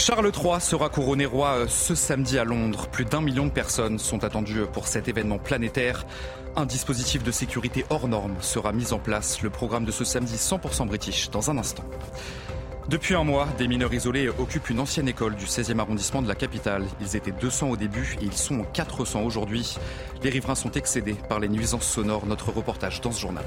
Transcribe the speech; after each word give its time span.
Charles 0.00 0.32
III 0.34 0.62
sera 0.62 0.88
couronné 0.88 1.26
roi 1.26 1.68
ce 1.68 1.94
samedi 1.94 2.38
à 2.38 2.44
Londres. 2.44 2.88
Plus 2.90 3.04
d'un 3.04 3.20
million 3.20 3.44
de 3.44 3.50
personnes 3.50 3.98
sont 3.98 4.24
attendues 4.24 4.64
pour 4.72 4.86
cet 4.88 5.08
événement 5.08 5.36
planétaire. 5.36 6.06
Un 6.56 6.64
dispositif 6.64 7.22
de 7.22 7.30
sécurité 7.30 7.84
hors 7.90 8.08
norme 8.08 8.34
sera 8.40 8.72
mis 8.72 8.94
en 8.94 8.98
place. 8.98 9.42
Le 9.42 9.50
programme 9.50 9.84
de 9.84 9.90
ce 9.90 10.04
samedi 10.04 10.36
100% 10.36 10.86
british 10.86 11.28
dans 11.28 11.50
un 11.50 11.58
instant. 11.58 11.84
Depuis 12.88 13.14
un 13.14 13.24
mois, 13.24 13.46
des 13.58 13.68
mineurs 13.68 13.92
isolés 13.92 14.30
occupent 14.30 14.70
une 14.70 14.80
ancienne 14.80 15.06
école 15.06 15.36
du 15.36 15.44
16e 15.44 15.78
arrondissement 15.78 16.22
de 16.22 16.28
la 16.28 16.34
capitale. 16.34 16.86
Ils 17.02 17.14
étaient 17.14 17.30
200 17.30 17.68
au 17.68 17.76
début 17.76 18.16
et 18.22 18.24
ils 18.24 18.32
sont 18.32 18.64
400 18.72 19.20
aujourd'hui. 19.20 19.76
Les 20.22 20.30
riverains 20.30 20.54
sont 20.54 20.72
excédés 20.72 21.16
par 21.28 21.40
les 21.40 21.48
nuisances 21.48 21.86
sonores. 21.86 22.24
Notre 22.24 22.52
reportage 22.52 23.02
dans 23.02 23.12
ce 23.12 23.20
journal. 23.20 23.44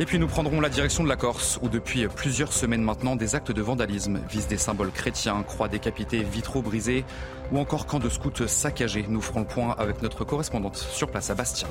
Et 0.00 0.06
puis 0.06 0.18
nous 0.18 0.26
prendrons 0.26 0.60
la 0.60 0.70
direction 0.70 1.04
de 1.04 1.08
la 1.08 1.16
Corse, 1.16 1.58
où 1.62 1.68
depuis 1.68 2.08
plusieurs 2.08 2.52
semaines 2.52 2.82
maintenant, 2.82 3.14
des 3.14 3.34
actes 3.34 3.52
de 3.52 3.62
vandalisme 3.62 4.20
visent 4.28 4.48
des 4.48 4.56
symboles 4.56 4.90
chrétiens, 4.90 5.42
croix 5.42 5.68
décapitées, 5.68 6.22
vitraux 6.22 6.62
brisés, 6.62 7.04
ou 7.52 7.58
encore 7.58 7.86
camps 7.86 7.98
de 7.98 8.08
scouts 8.08 8.46
saccagés. 8.46 9.04
Nous 9.08 9.20
ferons 9.20 9.40
le 9.40 9.46
point 9.46 9.74
avec 9.78 10.02
notre 10.02 10.24
correspondante 10.24 10.76
sur 10.76 11.10
place 11.10 11.30
à 11.30 11.34
Bastia. 11.34 11.68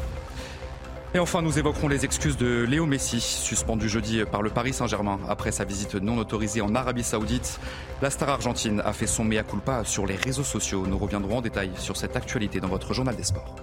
Et 1.14 1.20
enfin, 1.20 1.42
nous 1.42 1.60
évoquerons 1.60 1.90
les 1.90 2.06
excuses 2.06 2.38
de 2.38 2.64
Léo 2.64 2.86
Messi, 2.86 3.20
suspendu 3.20 3.90
jeudi 3.90 4.24
par 4.24 4.42
le 4.42 4.50
Paris 4.50 4.72
Saint-Germain 4.72 5.20
après 5.28 5.52
sa 5.52 5.66
visite 5.66 5.96
non 5.96 6.18
autorisée 6.18 6.62
en 6.62 6.74
Arabie 6.74 7.04
Saoudite. 7.04 7.60
La 8.02 8.10
star 8.10 8.30
argentine 8.30 8.82
a 8.86 8.94
fait 8.94 9.08
son 9.08 9.26
mea 9.26 9.44
culpa 9.44 9.84
sur 9.84 10.06
les 10.06 10.16
réseaux 10.16 10.44
sociaux. 10.44 10.86
Nous 10.88 10.98
reviendrons 10.98 11.40
en 11.40 11.42
détail 11.42 11.72
sur 11.78 11.98
cette 11.98 12.16
actualité 12.16 12.62
dans 12.62 12.70
votre 12.70 12.94
journal 12.94 13.16
des 13.16 13.24
sports. 13.24 13.56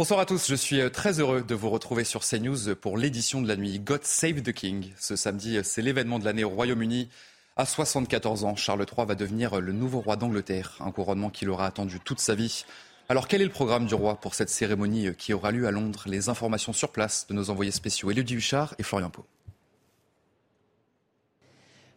Bonsoir 0.00 0.20
à 0.20 0.24
tous, 0.24 0.48
je 0.48 0.54
suis 0.54 0.80
euh, 0.80 0.88
très 0.88 1.20
heureux 1.20 1.42
de 1.42 1.54
vous 1.54 1.68
retrouver 1.68 2.04
sur 2.04 2.22
CNews 2.22 2.74
pour 2.74 2.96
l'édition 2.96 3.42
de 3.42 3.46
la 3.46 3.54
nuit 3.54 3.78
God 3.78 4.02
Save 4.02 4.40
the 4.40 4.50
King. 4.50 4.94
Ce 4.98 5.14
samedi, 5.14 5.58
euh, 5.58 5.62
c'est 5.62 5.82
l'événement 5.82 6.18
de 6.18 6.24
l'année 6.24 6.42
au 6.42 6.48
Royaume-Uni. 6.48 7.10
À 7.58 7.66
74 7.66 8.44
ans, 8.44 8.56
Charles 8.56 8.86
III 8.90 9.06
va 9.06 9.14
devenir 9.14 9.58
euh, 9.58 9.60
le 9.60 9.74
nouveau 9.74 10.00
roi 10.00 10.16
d'Angleterre, 10.16 10.78
un 10.80 10.90
couronnement 10.90 11.28
qu'il 11.28 11.50
aura 11.50 11.66
attendu 11.66 12.00
toute 12.00 12.18
sa 12.18 12.34
vie. 12.34 12.64
Alors 13.10 13.28
quel 13.28 13.42
est 13.42 13.44
le 13.44 13.50
programme 13.50 13.84
du 13.84 13.94
roi 13.94 14.18
pour 14.18 14.34
cette 14.34 14.48
cérémonie 14.48 15.14
qui 15.18 15.34
aura 15.34 15.50
lieu 15.50 15.66
à 15.66 15.70
Londres? 15.70 16.04
Les 16.06 16.30
informations 16.30 16.72
sur 16.72 16.92
place 16.92 17.26
de 17.28 17.34
nos 17.34 17.50
envoyés 17.50 17.70
spéciaux 17.70 18.10
Élodie 18.10 18.36
Huchard 18.36 18.74
et 18.78 18.82
Florian 18.82 19.10
Pau. 19.10 19.26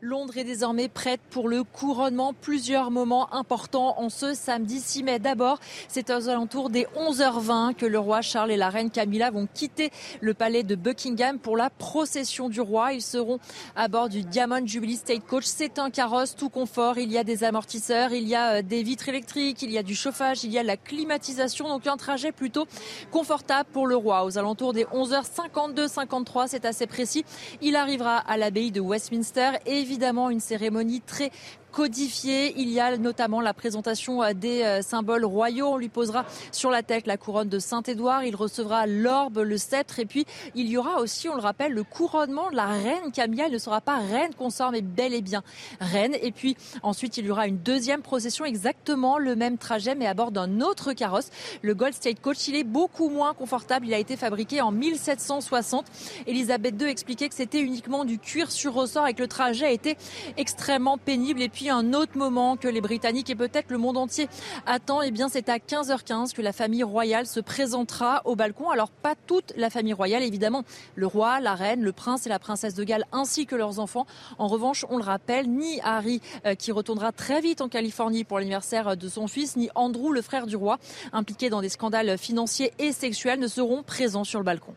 Londres 0.03 0.37
est 0.37 0.43
désormais 0.43 0.89
prête 0.89 1.21
pour 1.29 1.47
le 1.47 1.63
couronnement. 1.63 2.33
Plusieurs 2.33 2.91
moments 2.91 3.33
importants 3.33 3.95
en 3.97 4.09
ce 4.09 4.33
samedi 4.33 4.81
6 4.81 5.03
mai. 5.03 5.17
D'abord, 5.17 5.61
c'est 5.87 6.09
aux 6.09 6.27
alentours 6.27 6.69
des 6.69 6.87
11h20 6.97 7.73
que 7.75 7.85
le 7.85 7.97
roi 7.97 8.19
Charles 8.19 8.51
et 8.51 8.57
la 8.57 8.69
reine 8.69 8.91
Camilla 8.91 9.31
vont 9.31 9.47
quitter 9.51 9.91
le 10.19 10.33
palais 10.33 10.63
de 10.63 10.75
Buckingham 10.75 11.39
pour 11.39 11.55
la 11.55 11.69
procession 11.69 12.49
du 12.49 12.59
roi. 12.59 12.91
Ils 12.91 13.01
seront 13.01 13.39
à 13.77 13.87
bord 13.87 14.09
du 14.09 14.23
Diamond 14.23 14.67
Jubilee 14.67 14.97
State 14.97 15.25
Coach. 15.25 15.45
C'est 15.45 15.79
un 15.79 15.89
carrosse 15.89 16.35
tout 16.35 16.49
confort. 16.49 16.97
Il 16.97 17.09
y 17.09 17.17
a 17.17 17.23
des 17.23 17.45
amortisseurs, 17.45 18.11
il 18.11 18.27
y 18.27 18.35
a 18.35 18.55
euh, 18.55 18.61
des 18.61 18.83
vitres 18.83 19.07
électriques, 19.07 19.61
il 19.61 19.71
y 19.71 19.77
a 19.77 19.83
du 19.83 19.95
chauffage, 19.95 20.43
il 20.43 20.51
y 20.51 20.59
a 20.59 20.63
la 20.63 20.75
climatisation. 20.75 21.69
Donc 21.69 21.87
un 21.87 21.95
trajet 21.95 22.33
plutôt 22.33 22.67
confortable 23.09 23.69
pour 23.71 23.87
le 23.87 23.95
roi. 23.95 24.25
Aux 24.25 24.37
alentours 24.37 24.73
des 24.73 24.83
11h52-53, 24.83 26.47
c'est 26.49 26.65
assez 26.65 26.87
précis. 26.87 27.23
Il 27.61 27.77
arrivera 27.77 28.17
à 28.17 28.35
l'abbaye 28.35 28.71
de 28.71 28.81
Westminster. 28.81 29.51
Et 29.65 29.92
évidemment 29.93 30.31
une 30.31 30.39
cérémonie 30.39 31.01
très 31.01 31.29
codifié. 31.73 32.53
Il 32.57 32.69
y 32.69 32.79
a 32.79 32.97
notamment 32.97 33.41
la 33.41 33.53
présentation 33.53 34.23
euh, 34.23 34.33
des 34.33 34.61
euh, 34.61 34.81
symboles 34.81 35.25
royaux. 35.25 35.67
On 35.67 35.77
lui 35.77 35.89
posera 35.89 36.23
sur 36.51 36.69
la 36.69 36.83
tête 36.83 37.07
la 37.07 37.17
couronne 37.17 37.49
de 37.49 37.59
Saint-Édouard. 37.59 38.23
Il 38.23 38.35
recevra 38.35 38.85
l'orbe, 38.85 39.39
le 39.39 39.57
sceptre. 39.57 39.99
Et 39.99 40.05
puis, 40.05 40.25
il 40.55 40.69
y 40.69 40.77
aura 40.77 41.01
aussi, 41.01 41.27
on 41.27 41.35
le 41.35 41.41
rappelle, 41.41 41.73
le 41.73 41.83
couronnement 41.83 42.51
de 42.51 42.55
la 42.55 42.67
reine 42.67 43.11
Camilla. 43.11 43.47
Elle 43.47 43.53
ne 43.53 43.57
sera 43.57 43.81
pas 43.81 43.97
reine 43.97 44.33
consort, 44.35 44.71
mais 44.71 44.81
bel 44.81 45.13
et 45.13 45.21
bien 45.21 45.43
reine. 45.81 46.15
Et 46.21 46.31
puis, 46.31 46.55
ensuite, 46.83 47.17
il 47.17 47.25
y 47.25 47.31
aura 47.31 47.47
une 47.47 47.57
deuxième 47.57 48.03
procession, 48.03 48.45
exactement 48.45 49.17
le 49.17 49.35
même 49.35 49.57
trajet, 49.57 49.95
mais 49.95 50.05
à 50.05 50.13
bord 50.13 50.31
d'un 50.31 50.61
autre 50.61 50.93
carrosse. 50.93 51.31
Le 51.63 51.73
Gold 51.73 51.95
State 51.95 52.21
Coach, 52.21 52.47
il 52.47 52.55
est 52.55 52.63
beaucoup 52.63 53.09
moins 53.09 53.33
confortable. 53.33 53.87
Il 53.87 53.93
a 53.95 53.99
été 53.99 54.15
fabriqué 54.15 54.61
en 54.61 54.71
1760. 54.71 55.85
Elisabeth 56.27 56.79
II 56.79 56.87
expliquait 56.87 57.29
que 57.29 57.35
c'était 57.35 57.61
uniquement 57.61 58.05
du 58.05 58.19
cuir 58.19 58.51
sur 58.51 58.73
ressort 58.73 59.07
et 59.07 59.15
que 59.15 59.23
le 59.23 59.27
trajet 59.27 59.73
été 59.73 59.97
extrêmement 60.37 60.99
pénible. 60.99 61.41
Et 61.41 61.49
puis, 61.49 61.62
un 61.69 61.93
autre 61.93 62.17
moment 62.17 62.57
que 62.57 62.67
les 62.67 62.81
Britanniques 62.81 63.29
et 63.29 63.35
peut-être 63.35 63.69
le 63.69 63.77
monde 63.77 63.97
entier 63.97 64.27
attend, 64.65 65.01
eh 65.01 65.11
bien 65.11 65.29
c'est 65.29 65.49
à 65.49 65.57
15h15 65.57 66.33
que 66.33 66.41
la 66.41 66.53
famille 66.53 66.83
royale 66.83 67.25
se 67.25 67.39
présentera 67.39 68.21
au 68.25 68.35
balcon. 68.35 68.69
Alors 68.69 68.89
pas 68.89 69.15
toute 69.27 69.53
la 69.55 69.69
famille 69.69 69.93
royale, 69.93 70.23
évidemment, 70.23 70.63
le 70.95 71.07
roi, 71.07 71.39
la 71.39 71.55
reine, 71.55 71.81
le 71.81 71.91
prince 71.91 72.25
et 72.25 72.29
la 72.29 72.39
princesse 72.39 72.73
de 72.73 72.83
Galles 72.83 73.05
ainsi 73.11 73.45
que 73.45 73.55
leurs 73.55 73.79
enfants. 73.79 74.05
En 74.37 74.47
revanche, 74.47 74.85
on 74.89 74.97
le 74.97 75.03
rappelle, 75.03 75.49
ni 75.49 75.79
Harry 75.81 76.21
euh, 76.45 76.55
qui 76.55 76.71
retournera 76.71 77.11
très 77.11 77.41
vite 77.41 77.61
en 77.61 77.69
Californie 77.69 78.23
pour 78.23 78.39
l'anniversaire 78.39 78.97
de 78.97 79.07
son 79.07 79.27
fils, 79.27 79.55
ni 79.55 79.69
Andrew, 79.75 80.11
le 80.11 80.21
frère 80.21 80.47
du 80.47 80.55
roi, 80.55 80.79
impliqué 81.11 81.49
dans 81.49 81.61
des 81.61 81.69
scandales 81.69 82.17
financiers 82.17 82.73
et 82.79 82.91
sexuels, 82.91 83.39
ne 83.39 83.47
seront 83.47 83.83
présents 83.83 84.23
sur 84.23 84.39
le 84.39 84.45
balcon. 84.45 84.73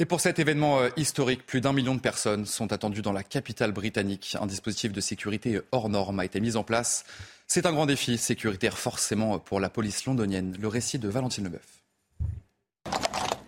Et 0.00 0.04
pour 0.04 0.20
cet 0.20 0.38
événement 0.38 0.78
euh, 0.78 0.90
historique, 0.96 1.44
plus 1.44 1.60
d'un 1.60 1.72
million 1.72 1.96
de 1.96 2.00
personnes 2.00 2.46
sont 2.46 2.72
attendues 2.72 3.02
dans 3.02 3.12
la 3.12 3.24
capitale 3.24 3.72
britannique. 3.72 4.36
Un 4.40 4.46
dispositif 4.46 4.92
de 4.92 5.00
sécurité 5.00 5.60
hors 5.72 5.88
norme 5.88 6.20
a 6.20 6.24
été 6.24 6.38
mis 6.40 6.54
en 6.54 6.62
place. 6.62 7.04
C'est 7.48 7.66
un 7.66 7.72
grand 7.72 7.84
défi 7.84 8.16
sécuritaire 8.16 8.78
forcément 8.78 9.40
pour 9.40 9.58
la 9.58 9.68
police 9.68 10.06
londonienne. 10.06 10.56
Le 10.60 10.68
récit 10.68 11.00
de 11.00 11.08
Valentine 11.08 11.44
Leboeuf. 11.44 11.82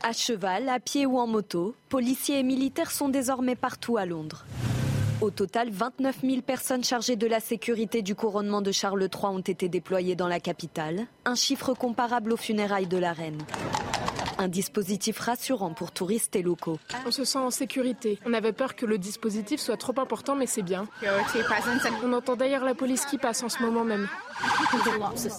À 0.02 0.12
cheval, 0.12 0.68
à 0.68 0.80
pied 0.80 1.06
ou 1.06 1.20
en 1.20 1.28
moto, 1.28 1.76
policiers 1.88 2.40
et 2.40 2.42
militaires 2.42 2.90
sont 2.90 3.10
désormais 3.10 3.54
partout 3.54 3.96
à 3.96 4.04
Londres. 4.04 4.44
Au 5.20 5.30
total, 5.30 5.70
29 5.70 6.16
000 6.22 6.40
personnes 6.40 6.82
chargées 6.82 7.14
de 7.14 7.28
la 7.28 7.38
sécurité 7.38 8.02
du 8.02 8.16
couronnement 8.16 8.62
de 8.62 8.72
Charles 8.72 9.02
III 9.02 9.26
ont 9.26 9.38
été 9.38 9.68
déployées 9.68 10.16
dans 10.16 10.28
la 10.28 10.40
capitale, 10.40 11.06
un 11.26 11.36
chiffre 11.36 11.74
comparable 11.74 12.32
aux 12.32 12.38
funérailles 12.38 12.88
de 12.88 12.96
la 12.96 13.12
reine. 13.12 13.38
Un 14.40 14.48
dispositif 14.48 15.18
rassurant 15.18 15.74
pour 15.74 15.92
touristes 15.92 16.34
et 16.34 16.40
locaux. 16.40 16.78
On 17.06 17.10
se 17.10 17.26
sent 17.26 17.36
en 17.36 17.50
sécurité. 17.50 18.18
On 18.24 18.32
avait 18.32 18.54
peur 18.54 18.74
que 18.74 18.86
le 18.86 18.96
dispositif 18.96 19.60
soit 19.60 19.76
trop 19.76 19.92
important, 20.00 20.34
mais 20.34 20.46
c'est 20.46 20.62
bien. 20.62 20.88
On 22.02 22.12
entend 22.14 22.36
d'ailleurs 22.36 22.64
la 22.64 22.74
police 22.74 23.04
qui 23.04 23.18
passe 23.18 23.42
en 23.42 23.50
ce 23.50 23.62
moment 23.62 23.84
même. 23.84 24.08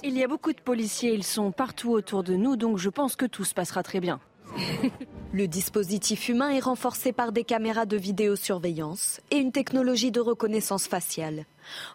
Il 0.03 0.16
y 0.16 0.23
a 0.23 0.28
beaucoup 0.28 0.53
de 0.53 0.62
policiers, 0.62 1.16
ils 1.16 1.23
sont 1.23 1.51
partout 1.51 1.89
autour 1.89 2.23
de 2.23 2.35
nous, 2.35 2.56
donc 2.56 2.78
je 2.78 2.89
pense 2.89 3.16
que 3.16 3.25
tout 3.25 3.44
se 3.44 3.56
passera 3.56 3.81
très 3.81 4.00
bien. 4.00 4.19
Le 5.33 5.47
dispositif 5.47 6.29
humain 6.29 6.50
est 6.50 6.59
renforcé 6.59 7.12
par 7.12 7.31
des 7.31 7.44
caméras 7.44 7.88
de 7.88 7.97
vidéosurveillance 7.97 9.19
et 9.31 9.38
une 9.38 9.51
technologie 9.51 10.12
de 10.12 10.19
reconnaissance 10.19 10.88
faciale. 10.88 11.45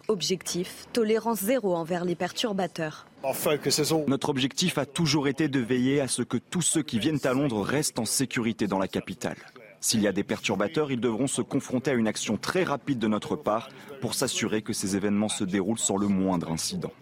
Objectif, 0.08 0.86
tolérance 0.92 1.40
zéro 1.40 1.76
envers 1.76 2.04
les 2.04 2.16
perturbateurs. 2.16 3.06
Notre 4.06 4.28
objectif 4.28 4.78
a 4.78 4.86
toujours 4.86 5.26
été 5.28 5.48
de 5.48 5.60
veiller 5.60 6.00
à 6.00 6.08
ce 6.08 6.22
que 6.22 6.36
tous 6.36 6.62
ceux 6.62 6.82
qui 6.82 6.98
viennent 6.98 7.24
à 7.24 7.32
Londres 7.32 7.62
restent 7.62 7.98
en 7.98 8.04
sécurité 8.04 8.66
dans 8.66 8.78
la 8.78 8.88
capitale. 8.88 9.36
S'il 9.80 10.00
y 10.00 10.08
a 10.08 10.12
des 10.12 10.24
perturbateurs, 10.24 10.90
ils 10.90 11.00
devront 11.00 11.26
se 11.26 11.42
confronter 11.42 11.90
à 11.90 11.94
une 11.94 12.08
action 12.08 12.36
très 12.36 12.64
rapide 12.64 12.98
de 12.98 13.08
notre 13.08 13.36
part 13.36 13.68
pour 14.00 14.14
s'assurer 14.14 14.62
que 14.62 14.72
ces 14.72 14.96
événements 14.96 15.28
se 15.28 15.44
déroulent 15.44 15.78
sans 15.78 15.96
le 15.96 16.08
moindre 16.08 16.50
incident. 16.50 16.92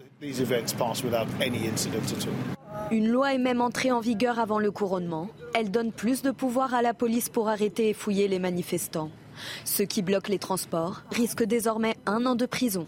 Une 2.91 3.07
loi 3.07 3.33
est 3.33 3.39
même 3.39 3.61
entrée 3.61 3.91
en 3.91 3.99
vigueur 3.99 4.39
avant 4.39 4.59
le 4.59 4.71
couronnement. 4.71 5.29
Elle 5.53 5.71
donne 5.71 5.91
plus 5.91 6.21
de 6.21 6.31
pouvoir 6.31 6.73
à 6.73 6.81
la 6.81 6.93
police 6.93 7.29
pour 7.29 7.49
arrêter 7.49 7.89
et 7.89 7.93
fouiller 7.93 8.27
les 8.27 8.39
manifestants. 8.39 9.11
Ceux 9.63 9.85
qui 9.85 10.01
bloquent 10.01 10.31
les 10.31 10.39
transports 10.39 11.03
risquent 11.11 11.43
désormais 11.43 11.95
un 12.05 12.25
an 12.25 12.35
de 12.35 12.45
prison. 12.45 12.87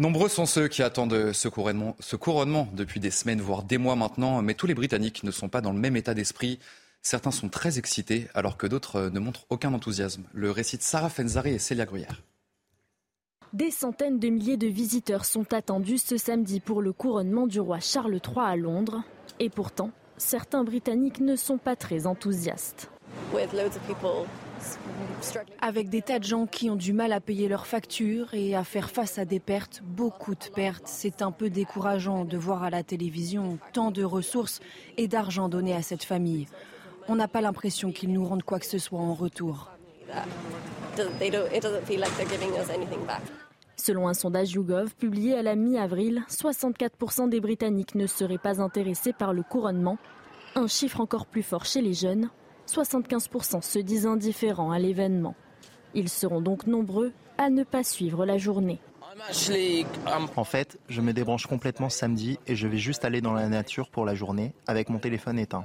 Nombreux 0.00 0.28
sont 0.28 0.46
ceux 0.46 0.68
qui 0.68 0.84
attendent 0.84 1.32
ce 1.32 1.48
couronnement, 1.48 1.96
ce 1.98 2.14
couronnement 2.14 2.68
depuis 2.72 3.00
des 3.00 3.10
semaines, 3.10 3.40
voire 3.40 3.64
des 3.64 3.78
mois 3.78 3.96
maintenant, 3.96 4.42
mais 4.42 4.54
tous 4.54 4.68
les 4.68 4.74
Britanniques 4.74 5.24
ne 5.24 5.32
sont 5.32 5.48
pas 5.48 5.60
dans 5.60 5.72
le 5.72 5.80
même 5.80 5.96
état 5.96 6.14
d'esprit. 6.14 6.60
Certains 7.02 7.32
sont 7.32 7.48
très 7.48 7.80
excités 7.80 8.28
alors 8.32 8.56
que 8.56 8.68
d'autres 8.68 9.10
ne 9.12 9.18
montrent 9.18 9.44
aucun 9.48 9.74
enthousiasme. 9.74 10.22
Le 10.32 10.52
récit 10.52 10.76
de 10.76 10.82
Sarah 10.82 11.08
Fenzari 11.08 11.50
et 11.54 11.58
Célia 11.58 11.84
Gruyère. 11.84 12.22
Des 13.52 13.72
centaines 13.72 14.20
de 14.20 14.28
milliers 14.28 14.56
de 14.56 14.68
visiteurs 14.68 15.24
sont 15.24 15.52
attendus 15.52 15.98
ce 15.98 16.16
samedi 16.16 16.60
pour 16.60 16.80
le 16.80 16.92
couronnement 16.92 17.48
du 17.48 17.58
roi 17.58 17.80
Charles 17.80 18.20
III 18.24 18.44
à 18.44 18.54
Londres. 18.54 19.02
Et 19.40 19.50
pourtant, 19.50 19.90
certains 20.16 20.62
Britanniques 20.62 21.18
ne 21.18 21.34
sont 21.34 21.58
pas 21.58 21.74
très 21.74 22.06
enthousiastes. 22.06 22.88
Avec 25.60 25.88
des 25.88 26.02
tas 26.02 26.18
de 26.18 26.24
gens 26.24 26.46
qui 26.46 26.70
ont 26.70 26.76
du 26.76 26.92
mal 26.92 27.12
à 27.12 27.20
payer 27.20 27.48
leurs 27.48 27.66
factures 27.66 28.32
et 28.34 28.54
à 28.54 28.64
faire 28.64 28.90
face 28.90 29.18
à 29.18 29.24
des 29.24 29.40
pertes, 29.40 29.82
beaucoup 29.84 30.34
de 30.34 30.44
pertes, 30.54 30.86
c'est 30.86 31.22
un 31.22 31.32
peu 31.32 31.50
décourageant 31.50 32.24
de 32.24 32.36
voir 32.36 32.62
à 32.62 32.70
la 32.70 32.82
télévision 32.82 33.58
tant 33.72 33.90
de 33.90 34.04
ressources 34.04 34.60
et 34.96 35.08
d'argent 35.08 35.48
donnés 35.48 35.74
à 35.74 35.82
cette 35.82 36.04
famille. 36.04 36.46
On 37.08 37.16
n'a 37.16 37.28
pas 37.28 37.40
l'impression 37.40 37.90
qu'ils 37.90 38.12
nous 38.12 38.24
rendent 38.24 38.42
quoi 38.42 38.58
que 38.58 38.66
ce 38.66 38.78
soit 38.78 39.00
en 39.00 39.14
retour. 39.14 39.70
Selon 43.76 44.08
un 44.08 44.14
sondage 44.14 44.52
YouGov 44.52 44.94
publié 44.94 45.34
à 45.36 45.42
la 45.42 45.54
mi-avril, 45.54 46.24
64% 46.28 47.28
des 47.28 47.40
Britanniques 47.40 47.94
ne 47.94 48.06
seraient 48.06 48.38
pas 48.38 48.60
intéressés 48.60 49.12
par 49.12 49.32
le 49.32 49.42
couronnement, 49.42 49.98
un 50.54 50.66
chiffre 50.66 51.00
encore 51.00 51.26
plus 51.26 51.42
fort 51.42 51.64
chez 51.64 51.80
les 51.80 51.94
jeunes. 51.94 52.28
75% 52.68 53.62
se 53.62 53.78
disent 53.78 54.06
indifférents 54.06 54.70
à 54.70 54.78
l'événement. 54.78 55.34
Ils 55.94 56.08
seront 56.08 56.40
donc 56.40 56.66
nombreux 56.66 57.12
à 57.38 57.50
ne 57.50 57.64
pas 57.64 57.82
suivre 57.82 58.26
la 58.26 58.38
journée. 58.38 58.78
En 60.36 60.44
fait, 60.44 60.78
je 60.88 61.00
me 61.00 61.12
débranche 61.12 61.46
complètement 61.46 61.88
samedi 61.88 62.38
et 62.46 62.54
je 62.54 62.68
vais 62.68 62.76
juste 62.76 63.04
aller 63.04 63.20
dans 63.20 63.32
la 63.32 63.48
nature 63.48 63.90
pour 63.90 64.04
la 64.04 64.14
journée 64.14 64.54
avec 64.66 64.90
mon 64.90 64.98
téléphone 64.98 65.38
éteint. 65.38 65.64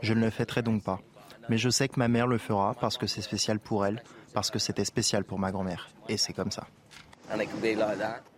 Je 0.00 0.14
ne 0.14 0.20
le 0.20 0.30
fêterai 0.30 0.62
donc 0.62 0.82
pas. 0.82 1.00
Mais 1.48 1.58
je 1.58 1.70
sais 1.70 1.88
que 1.88 1.98
ma 1.98 2.08
mère 2.08 2.26
le 2.26 2.38
fera 2.38 2.74
parce 2.74 2.98
que 2.98 3.06
c'est 3.06 3.22
spécial 3.22 3.58
pour 3.58 3.86
elle, 3.86 4.02
parce 4.34 4.50
que 4.50 4.58
c'était 4.58 4.84
spécial 4.84 5.24
pour 5.24 5.38
ma 5.38 5.52
grand-mère. 5.52 5.88
Et 6.08 6.16
c'est 6.16 6.32
comme 6.32 6.50
ça. 6.50 6.66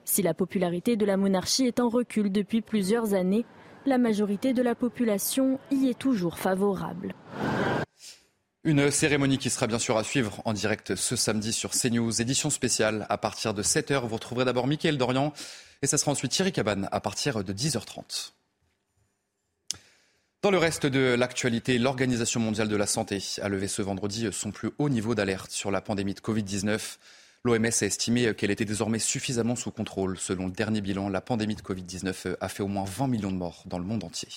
Si 0.05 0.23
la 0.23 0.35
popularité 0.35 0.97
de 0.97 1.07
la 1.07 1.17
monarchie 1.17 1.67
est 1.67 1.81
en 1.81 1.89
recul 1.89 2.31
depuis 2.31 2.61
plusieurs 2.61 3.15
années, 3.15 3.45
la 3.87 3.99
majorité 3.99 4.53
de 4.53 4.63
la 4.63 4.75
population 4.75 5.59
y 5.71 5.89
est 5.89 5.99
toujours 5.99 6.39
favorable. 6.39 7.15
Une 8.63 8.91
cérémonie 8.91 9.39
qui 9.39 9.49
sera 9.49 9.67
bien 9.67 9.79
sûr 9.79 9.97
à 9.97 10.05
suivre 10.05 10.43
en 10.45 10.53
direct 10.53 10.95
ce 10.95 11.17
samedi 11.17 11.51
sur 11.51 11.71
CNews, 11.71 12.21
édition 12.21 12.51
spéciale 12.51 13.07
à 13.09 13.17
partir 13.17 13.55
de 13.55 13.63
7h. 13.63 14.07
Vous 14.07 14.17
retrouverez 14.17 14.45
d'abord 14.45 14.67
Mickaël 14.67 14.99
Dorian 14.99 15.33
et 15.81 15.87
ça 15.87 15.97
sera 15.97 16.13
ensuite 16.13 16.31
Thierry 16.31 16.53
Cabane 16.53 16.87
à 16.93 17.01
partir 17.01 17.43
de 17.43 17.53
10h30. 17.55 18.33
Dans 20.43 20.51
le 20.51 20.59
reste 20.59 20.85
de 20.85 21.15
l'actualité, 21.19 21.79
l'Organisation 21.79 22.39
mondiale 22.39 22.69
de 22.69 22.77
la 22.77 22.87
santé 22.87 23.23
a 23.41 23.49
levé 23.49 23.67
ce 23.67 23.81
vendredi 23.81 24.29
son 24.31 24.51
plus 24.51 24.73
haut 24.79 24.91
niveau 24.91 25.15
d'alerte 25.15 25.53
sur 25.53 25.71
la 25.71 25.81
pandémie 25.81 26.13
de 26.13 26.21
Covid-19. 26.21 26.99
L'OMS 27.45 27.65
a 27.65 27.87
estimé 27.87 28.35
qu'elle 28.35 28.51
était 28.51 28.67
désormais 28.67 28.99
suffisamment 28.99 29.57
sous 29.57 29.71
contrôle. 29.71 30.19
Selon 30.19 30.45
le 30.45 30.53
dernier 30.53 30.83
bilan, 30.83 31.09
la 31.09 31.23
pandémie 31.23 31.55
de 31.57 31.63
Covid-19 31.63 32.37
a 32.39 32.49
fait 32.51 32.63
au 32.63 32.69
moins 32.69 32.85
20 32.85 33.07
millions 33.07 33.33
de 33.33 33.39
morts 33.39 33.63
dans 33.65 33.79
le 33.79 33.85
monde 33.85 34.05
entier. 34.05 34.29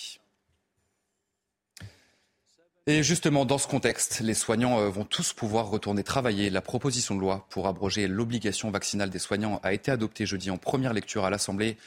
Et 2.86 3.02
justement, 3.02 3.46
dans 3.46 3.58
ce 3.58 3.68
contexte, 3.68 4.20
les 4.20 4.34
soignants 4.34 4.80
euh, 4.80 4.90
vont 4.90 5.06
tous 5.06 5.32
pouvoir 5.32 5.70
retourner 5.70 6.04
travailler. 6.04 6.50
La 6.50 6.62
proposition 6.62 7.16
de 7.16 7.22
loi 7.22 7.46
pour 7.50 7.68
abroger 7.68 8.08
l'obligation 8.08 8.72
vaccinale 8.72 9.10
des 9.10 9.20
soignants 9.20 9.62
a 9.64 9.72
été 9.72 9.90
adoptée 9.90 10.26
jeudi 10.26 10.52
en 10.52 10.58
première 10.58 10.92
lecture 10.92 11.24
à 11.24 11.30
l'Assemblée. 11.30 11.78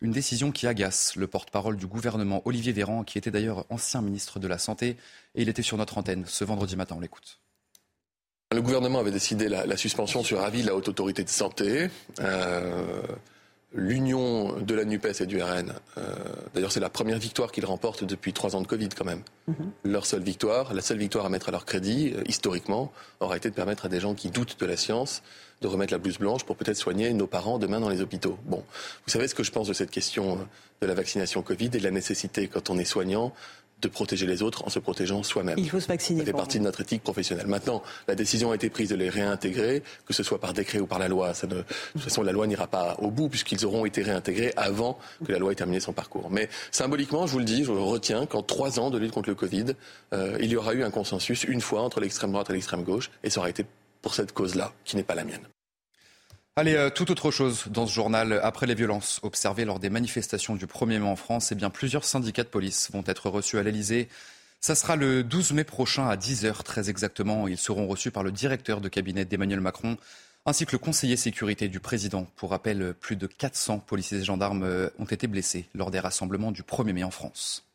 Une 0.00 0.12
décision 0.12 0.52
qui 0.52 0.66
agace 0.66 1.14
le 1.16 1.26
porte-parole 1.26 1.76
du 1.76 1.86
gouvernement, 1.86 2.40
Olivier 2.46 2.72
Véran, 2.72 3.04
qui 3.04 3.18
était 3.18 3.30
d'ailleurs 3.30 3.66
ancien 3.68 4.00
ministre 4.00 4.38
de 4.38 4.48
la 4.48 4.56
Santé. 4.56 4.96
Et 5.34 5.42
il 5.42 5.50
était 5.50 5.62
sur 5.62 5.76
notre 5.76 5.98
antenne 5.98 6.24
ce 6.26 6.44
vendredi 6.44 6.74
matin. 6.74 6.96
On 6.96 7.00
l'écoute. 7.00 7.38
Le 8.52 8.62
gouvernement 8.62 9.00
avait 9.00 9.10
décidé 9.10 9.48
la, 9.48 9.76
suspension 9.76 10.22
sur 10.22 10.40
avis 10.40 10.62
de 10.62 10.68
la 10.68 10.74
Haute 10.74 10.88
Autorité 10.88 11.22
de 11.22 11.28
Santé. 11.28 11.90
Euh, 12.20 13.02
l'union 13.76 14.58
de 14.58 14.74
la 14.74 14.84
NUPES 14.84 15.20
et 15.20 15.26
du 15.26 15.40
RN, 15.40 15.72
euh, 15.98 16.02
d'ailleurs 16.54 16.72
c'est 16.72 16.80
la 16.80 16.88
première 16.88 17.18
victoire 17.18 17.52
qu'ils 17.52 17.66
remportent 17.66 18.04
depuis 18.04 18.32
trois 18.32 18.56
ans 18.56 18.62
de 18.62 18.66
Covid 18.66 18.88
quand 18.88 19.04
même. 19.04 19.22
Mhm. 19.46 19.70
Leur 19.84 20.06
seule 20.06 20.22
victoire, 20.22 20.74
la 20.74 20.82
seule 20.82 20.98
victoire 20.98 21.26
à 21.26 21.28
mettre 21.28 21.50
à 21.50 21.52
leur 21.52 21.66
crédit, 21.66 22.14
euh, 22.16 22.22
historiquement, 22.26 22.90
aura 23.20 23.36
été 23.36 23.50
de 23.50 23.54
permettre 23.54 23.86
à 23.86 23.88
des 23.88 24.00
gens 24.00 24.14
qui 24.14 24.30
doutent 24.30 24.58
de 24.58 24.66
la 24.66 24.76
science 24.76 25.22
de 25.62 25.68
remettre 25.68 25.92
la 25.92 25.98
blouse 25.98 26.18
blanche 26.18 26.44
pour 26.44 26.56
peut-être 26.56 26.76
soigner 26.76 27.12
nos 27.12 27.26
parents 27.26 27.58
demain 27.58 27.80
dans 27.80 27.88
les 27.88 28.02
hôpitaux. 28.02 28.38
Bon, 28.44 28.58
vous 28.58 29.10
savez 29.10 29.26
ce 29.26 29.34
que 29.34 29.42
je 29.42 29.50
pense 29.52 29.68
de 29.68 29.72
cette 29.72 29.90
question 29.90 30.32
euh, 30.32 30.44
de 30.82 30.86
la 30.86 30.94
vaccination 30.94 31.42
Covid 31.42 31.66
et 31.66 31.78
de 31.78 31.84
la 31.84 31.90
nécessité, 31.90 32.48
quand 32.48 32.70
on 32.70 32.78
est 32.78 32.84
soignant, 32.84 33.32
de 33.86 33.92
protéger 33.92 34.26
les 34.26 34.42
autres 34.42 34.64
en 34.66 34.70
se 34.70 34.78
protégeant 34.78 35.22
soi-même. 35.22 35.58
Il 35.58 35.70
faut 35.70 35.80
se 35.80 35.88
vacciner. 35.88 36.20
Ça 36.20 36.26
fait 36.26 36.32
partie 36.32 36.58
de 36.58 36.64
notre 36.64 36.80
éthique 36.80 37.02
professionnelle. 37.02 37.46
Maintenant, 37.46 37.82
la 38.08 38.14
décision 38.14 38.50
a 38.50 38.54
été 38.54 38.70
prise 38.70 38.88
de 38.88 38.96
les 38.96 39.08
réintégrer, 39.08 39.82
que 40.06 40.12
ce 40.12 40.22
soit 40.22 40.40
par 40.40 40.52
décret 40.52 40.80
ou 40.80 40.86
par 40.86 40.98
la 40.98 41.08
loi. 41.08 41.34
Ça 41.34 41.46
ne, 41.46 41.54
de 41.54 41.64
toute 41.92 42.02
façon, 42.02 42.22
la 42.22 42.32
loi 42.32 42.46
n'ira 42.46 42.66
pas 42.66 42.96
au 43.00 43.10
bout 43.10 43.28
puisqu'ils 43.28 43.64
auront 43.64 43.84
été 43.86 44.02
réintégrés 44.02 44.52
avant 44.56 44.98
que 45.24 45.32
la 45.32 45.38
loi 45.38 45.52
ait 45.52 45.56
terminé 45.56 45.80
son 45.80 45.92
parcours. 45.92 46.30
Mais 46.30 46.48
symboliquement, 46.70 47.26
je 47.26 47.32
vous 47.32 47.38
le 47.38 47.44
dis, 47.44 47.64
je 47.64 47.72
retiens 47.72 48.26
qu'en 48.26 48.42
trois 48.42 48.78
ans 48.80 48.90
de 48.90 48.98
lutte 48.98 49.12
contre 49.12 49.28
le 49.28 49.34
Covid, 49.34 49.66
euh, 50.12 50.36
il 50.40 50.50
y 50.50 50.56
aura 50.56 50.74
eu 50.74 50.82
un 50.82 50.90
consensus 50.90 51.44
une 51.44 51.60
fois 51.60 51.82
entre 51.82 52.00
l'extrême 52.00 52.32
droite 52.32 52.50
et 52.50 52.52
l'extrême 52.52 52.82
gauche, 52.82 53.10
et 53.22 53.30
ça 53.30 53.40
aura 53.40 53.50
été 53.50 53.64
pour 54.02 54.14
cette 54.14 54.32
cause-là, 54.32 54.72
qui 54.84 54.96
n'est 54.96 55.02
pas 55.02 55.14
la 55.14 55.24
mienne. 55.24 55.46
Allez, 56.58 56.74
euh, 56.74 56.88
tout 56.88 57.10
autre 57.10 57.30
chose 57.30 57.64
dans 57.68 57.86
ce 57.86 57.92
journal. 57.92 58.40
Après 58.42 58.64
les 58.64 58.74
violences 58.74 59.20
observées 59.22 59.66
lors 59.66 59.78
des 59.78 59.90
manifestations 59.90 60.56
du 60.56 60.64
1er 60.64 60.98
mai 60.98 61.06
en 61.06 61.14
France, 61.14 61.52
eh 61.52 61.54
bien, 61.54 61.68
plusieurs 61.68 62.04
syndicats 62.04 62.44
de 62.44 62.48
police 62.48 62.90
vont 62.92 63.04
être 63.06 63.28
reçus 63.28 63.58
à 63.58 63.62
l'Elysée. 63.62 64.08
Ça 64.62 64.74
sera 64.74 64.96
le 64.96 65.22
12 65.22 65.52
mai 65.52 65.64
prochain 65.64 66.08
à 66.08 66.16
10h 66.16 66.62
très 66.62 66.88
exactement. 66.88 67.46
Ils 67.46 67.58
seront 67.58 67.86
reçus 67.86 68.10
par 68.10 68.22
le 68.22 68.32
directeur 68.32 68.80
de 68.80 68.88
cabinet 68.88 69.26
d'Emmanuel 69.26 69.60
Macron 69.60 69.98
ainsi 70.46 70.64
que 70.64 70.72
le 70.72 70.78
conseiller 70.78 71.16
sécurité 71.18 71.68
du 71.68 71.78
président. 71.78 72.26
Pour 72.36 72.50
rappel, 72.50 72.94
plus 72.94 73.16
de 73.16 73.26
400 73.26 73.80
policiers 73.80 74.20
et 74.20 74.24
gendarmes 74.24 74.62
euh, 74.62 74.88
ont 74.98 75.04
été 75.04 75.26
blessés 75.26 75.68
lors 75.74 75.90
des 75.90 76.00
rassemblements 76.00 76.52
du 76.52 76.62
1er 76.62 76.94
mai 76.94 77.04
en 77.04 77.10
France. 77.10 77.66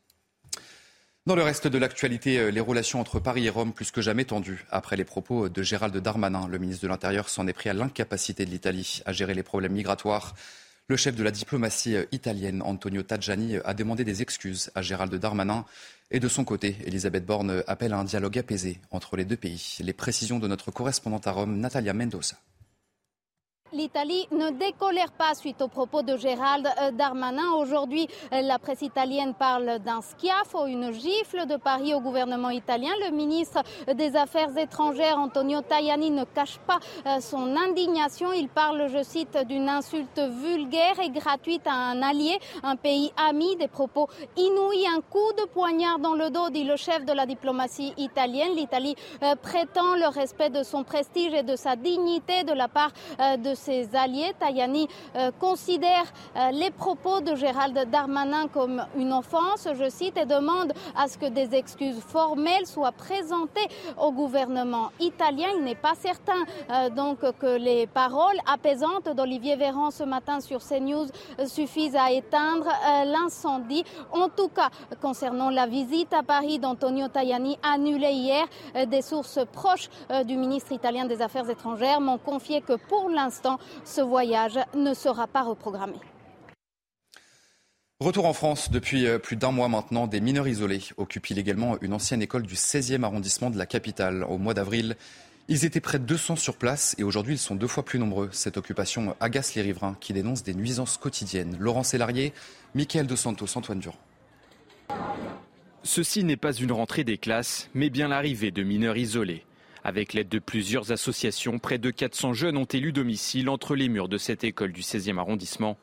Dans 1.24 1.36
le 1.36 1.44
reste 1.44 1.68
de 1.68 1.78
l'actualité, 1.78 2.40
euh, 2.40 2.50
les 2.50 2.58
relations 2.58 2.98
entre 2.98 3.20
Paris 3.20 3.46
et 3.46 3.50
Rome 3.50 3.72
plus 3.72 3.92
que 3.92 4.00
jamais 4.00 4.24
tendues 4.24 4.66
après 4.72 4.96
les 4.96 5.04
propos 5.04 5.48
de 5.48 5.62
Gérald 5.62 5.96
Darmanin. 5.96 6.48
Le 6.48 6.58
ministre 6.58 6.82
de 6.82 6.88
l'Intérieur 6.88 7.28
s'en 7.28 7.46
est 7.46 7.52
pris 7.52 7.70
à 7.70 7.74
l'incapacité 7.74 8.44
de 8.44 8.50
l'Italie 8.50 9.02
à 9.06 9.12
gérer 9.12 9.32
les 9.32 9.44
problèmes 9.44 9.70
migratoires. 9.70 10.34
Le 10.88 10.96
chef 10.96 11.14
de 11.14 11.22
la 11.22 11.30
diplomatie 11.30 11.94
euh, 11.94 12.06
italienne, 12.10 12.60
Antonio 12.60 13.04
Tajani, 13.04 13.58
a 13.64 13.72
demandé 13.72 14.02
des 14.02 14.20
excuses 14.20 14.72
à 14.74 14.82
Gérald 14.82 15.14
Darmanin. 15.14 15.64
Et 16.10 16.18
de 16.18 16.26
son 16.26 16.42
côté, 16.42 16.76
Elisabeth 16.86 17.24
Borne 17.24 17.62
appelle 17.68 17.92
à 17.92 17.98
un 17.98 18.04
dialogue 18.04 18.38
apaisé 18.38 18.80
entre 18.90 19.16
les 19.16 19.24
deux 19.24 19.36
pays. 19.36 19.76
Les 19.78 19.92
précisions 19.92 20.40
de 20.40 20.48
notre 20.48 20.72
correspondante 20.72 21.28
à 21.28 21.30
Rome, 21.30 21.56
Natalia 21.56 21.94
Mendoza. 21.94 22.34
L'Italie 23.74 24.28
ne 24.30 24.50
décolère 24.50 25.12
pas 25.12 25.34
suite 25.34 25.62
aux 25.62 25.68
propos 25.68 26.02
de 26.02 26.18
Gérald 26.18 26.68
euh, 26.78 26.90
Darmanin. 26.90 27.52
Aujourd'hui, 27.56 28.06
euh, 28.30 28.42
la 28.42 28.58
presse 28.58 28.82
italienne 28.82 29.32
parle 29.32 29.78
d'un 29.78 30.02
schiaffo, 30.02 30.66
une 30.66 30.92
gifle 30.92 31.46
de 31.46 31.56
Paris 31.56 31.94
au 31.94 32.00
gouvernement 32.00 32.50
italien. 32.50 32.90
Le 33.06 33.16
ministre 33.16 33.62
des 33.94 34.14
Affaires 34.14 34.54
étrangères, 34.58 35.18
Antonio 35.18 35.62
Tajani, 35.62 36.10
ne 36.10 36.24
cache 36.24 36.58
pas 36.66 36.80
euh, 37.06 37.20
son 37.20 37.56
indignation. 37.56 38.34
Il 38.34 38.50
parle, 38.50 38.88
je 38.88 39.02
cite, 39.02 39.38
d'une 39.48 39.70
insulte 39.70 40.20
vulgaire 40.20 41.00
et 41.02 41.08
gratuite 41.08 41.66
à 41.66 41.72
un 41.72 42.02
allié, 42.02 42.38
un 42.62 42.76
pays 42.76 43.10
ami, 43.16 43.56
des 43.56 43.68
propos 43.68 44.06
inouïs, 44.36 44.86
un 44.86 45.00
coup 45.00 45.32
de 45.38 45.46
poignard 45.46 45.98
dans 45.98 46.14
le 46.14 46.28
dos, 46.28 46.50
dit 46.50 46.64
le 46.64 46.76
chef 46.76 47.06
de 47.06 47.12
la 47.14 47.24
diplomatie 47.24 47.94
italienne. 47.96 48.54
L'Italie 48.54 48.96
prétend 49.40 49.94
le 49.94 50.08
respect 50.08 50.50
de 50.50 50.62
son 50.62 50.84
prestige 50.84 51.32
et 51.32 51.42
de 51.42 51.56
sa 51.56 51.74
dignité 51.74 52.44
de 52.44 52.52
la 52.52 52.68
part 52.68 52.90
de 53.18 53.54
ses 53.62 53.94
alliés. 53.94 54.32
Tajani 54.38 54.88
euh, 55.16 55.30
considère 55.38 56.04
euh, 56.36 56.50
les 56.50 56.70
propos 56.70 57.20
de 57.20 57.34
Gérald 57.36 57.78
Darmanin 57.90 58.48
comme 58.48 58.84
une 58.96 59.12
offense, 59.12 59.68
je 59.72 59.88
cite, 59.88 60.16
et 60.16 60.26
demande 60.26 60.72
à 60.96 61.08
ce 61.08 61.16
que 61.16 61.26
des 61.26 61.54
excuses 61.54 62.00
formelles 62.00 62.66
soient 62.66 62.92
présentées 62.92 63.68
au 64.00 64.10
gouvernement 64.10 64.90
italien. 64.98 65.46
Il 65.56 65.64
n'est 65.64 65.74
pas 65.74 65.94
certain 65.94 66.42
euh, 66.70 66.90
donc 66.90 67.20
que 67.38 67.56
les 67.56 67.86
paroles 67.86 68.38
apaisantes 68.52 69.08
d'Olivier 69.14 69.56
Véran 69.56 69.90
ce 69.90 70.02
matin 70.02 70.40
sur 70.40 70.60
CNews 70.60 71.06
suffisent 71.46 71.96
à 71.96 72.10
éteindre 72.10 72.66
l'incendie. 73.06 73.84
En 74.12 74.28
tout 74.28 74.48
cas, 74.48 74.70
concernant 75.00 75.50
la 75.50 75.66
visite 75.66 76.12
à 76.12 76.22
Paris 76.22 76.58
d'Antonio 76.58 77.08
Tajani 77.08 77.58
annulée 77.62 78.12
hier, 78.12 78.44
des 78.86 79.02
sources 79.02 79.40
proches 79.52 79.88
du 80.24 80.36
ministre 80.36 80.72
italien 80.72 81.04
des 81.04 81.22
Affaires 81.22 81.48
étrangères 81.48 82.00
m'ont 82.00 82.18
confié 82.18 82.60
que 82.60 82.74
pour 82.88 83.08
l'instant, 83.08 83.51
ce 83.84 84.00
voyage 84.00 84.58
ne 84.74 84.94
sera 84.94 85.26
pas 85.26 85.42
reprogrammé. 85.42 85.96
Retour 88.00 88.26
en 88.26 88.32
France 88.32 88.70
depuis 88.72 89.06
euh, 89.06 89.18
plus 89.18 89.36
d'un 89.36 89.52
mois 89.52 89.68
maintenant, 89.68 90.08
des 90.08 90.20
mineurs 90.20 90.48
isolés 90.48 90.82
occupent 90.96 91.30
illégalement 91.30 91.80
une 91.82 91.92
ancienne 91.92 92.20
école 92.20 92.42
du 92.42 92.56
16e 92.56 93.04
arrondissement 93.04 93.48
de 93.48 93.56
la 93.56 93.64
capitale. 93.64 94.24
Au 94.24 94.38
mois 94.38 94.54
d'avril, 94.54 94.96
ils 95.46 95.64
étaient 95.64 95.80
près 95.80 96.00
de 96.00 96.04
200 96.04 96.34
sur 96.34 96.56
place 96.56 96.96
et 96.98 97.04
aujourd'hui 97.04 97.34
ils 97.34 97.38
sont 97.38 97.54
deux 97.54 97.68
fois 97.68 97.84
plus 97.84 98.00
nombreux. 98.00 98.28
Cette 98.32 98.56
occupation 98.56 99.14
agace 99.20 99.54
les 99.54 99.62
riverains 99.62 99.96
qui 100.00 100.12
dénoncent 100.12 100.42
des 100.42 100.54
nuisances 100.54 100.96
quotidiennes. 100.96 101.56
Laurent 101.60 101.84
Sélarié, 101.84 102.32
Mickaël 102.74 103.06
Dos 103.06 103.14
Santos, 103.14 103.56
Antoine 103.56 103.78
Durand. 103.78 103.98
Ceci 105.84 106.24
n'est 106.24 106.36
pas 106.36 106.52
une 106.52 106.72
rentrée 106.72 107.04
des 107.04 107.18
classes, 107.18 107.68
mais 107.74 107.90
bien 107.90 108.08
l'arrivée 108.08 108.50
de 108.50 108.62
mineurs 108.62 108.96
isolés. 108.96 109.44
Avec 109.84 110.12
l'aide 110.12 110.28
de 110.28 110.38
plusieurs 110.38 110.92
associations, 110.92 111.58
près 111.58 111.78
de 111.78 111.90
400 111.90 112.34
jeunes 112.34 112.56
ont 112.56 112.64
élu 112.64 112.92
domicile 112.92 113.48
entre 113.48 113.74
les 113.74 113.88
murs 113.88 114.08
de 114.08 114.18
cette 114.18 114.44
école 114.44 114.72
du 114.72 114.82
16e 114.82 115.18
arrondissement. 115.18 115.76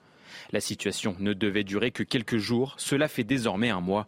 La 0.52 0.62
situation 0.62 1.16
ne 1.20 1.34
devait 1.34 1.66
durer 1.66 1.92
que 1.92 2.04
quelques 2.04 2.38
jours, 2.38 2.76
cela 2.78 3.08
fait 3.10 3.26
désormais 3.26 3.70
un 3.70 3.82
mois. 3.82 4.08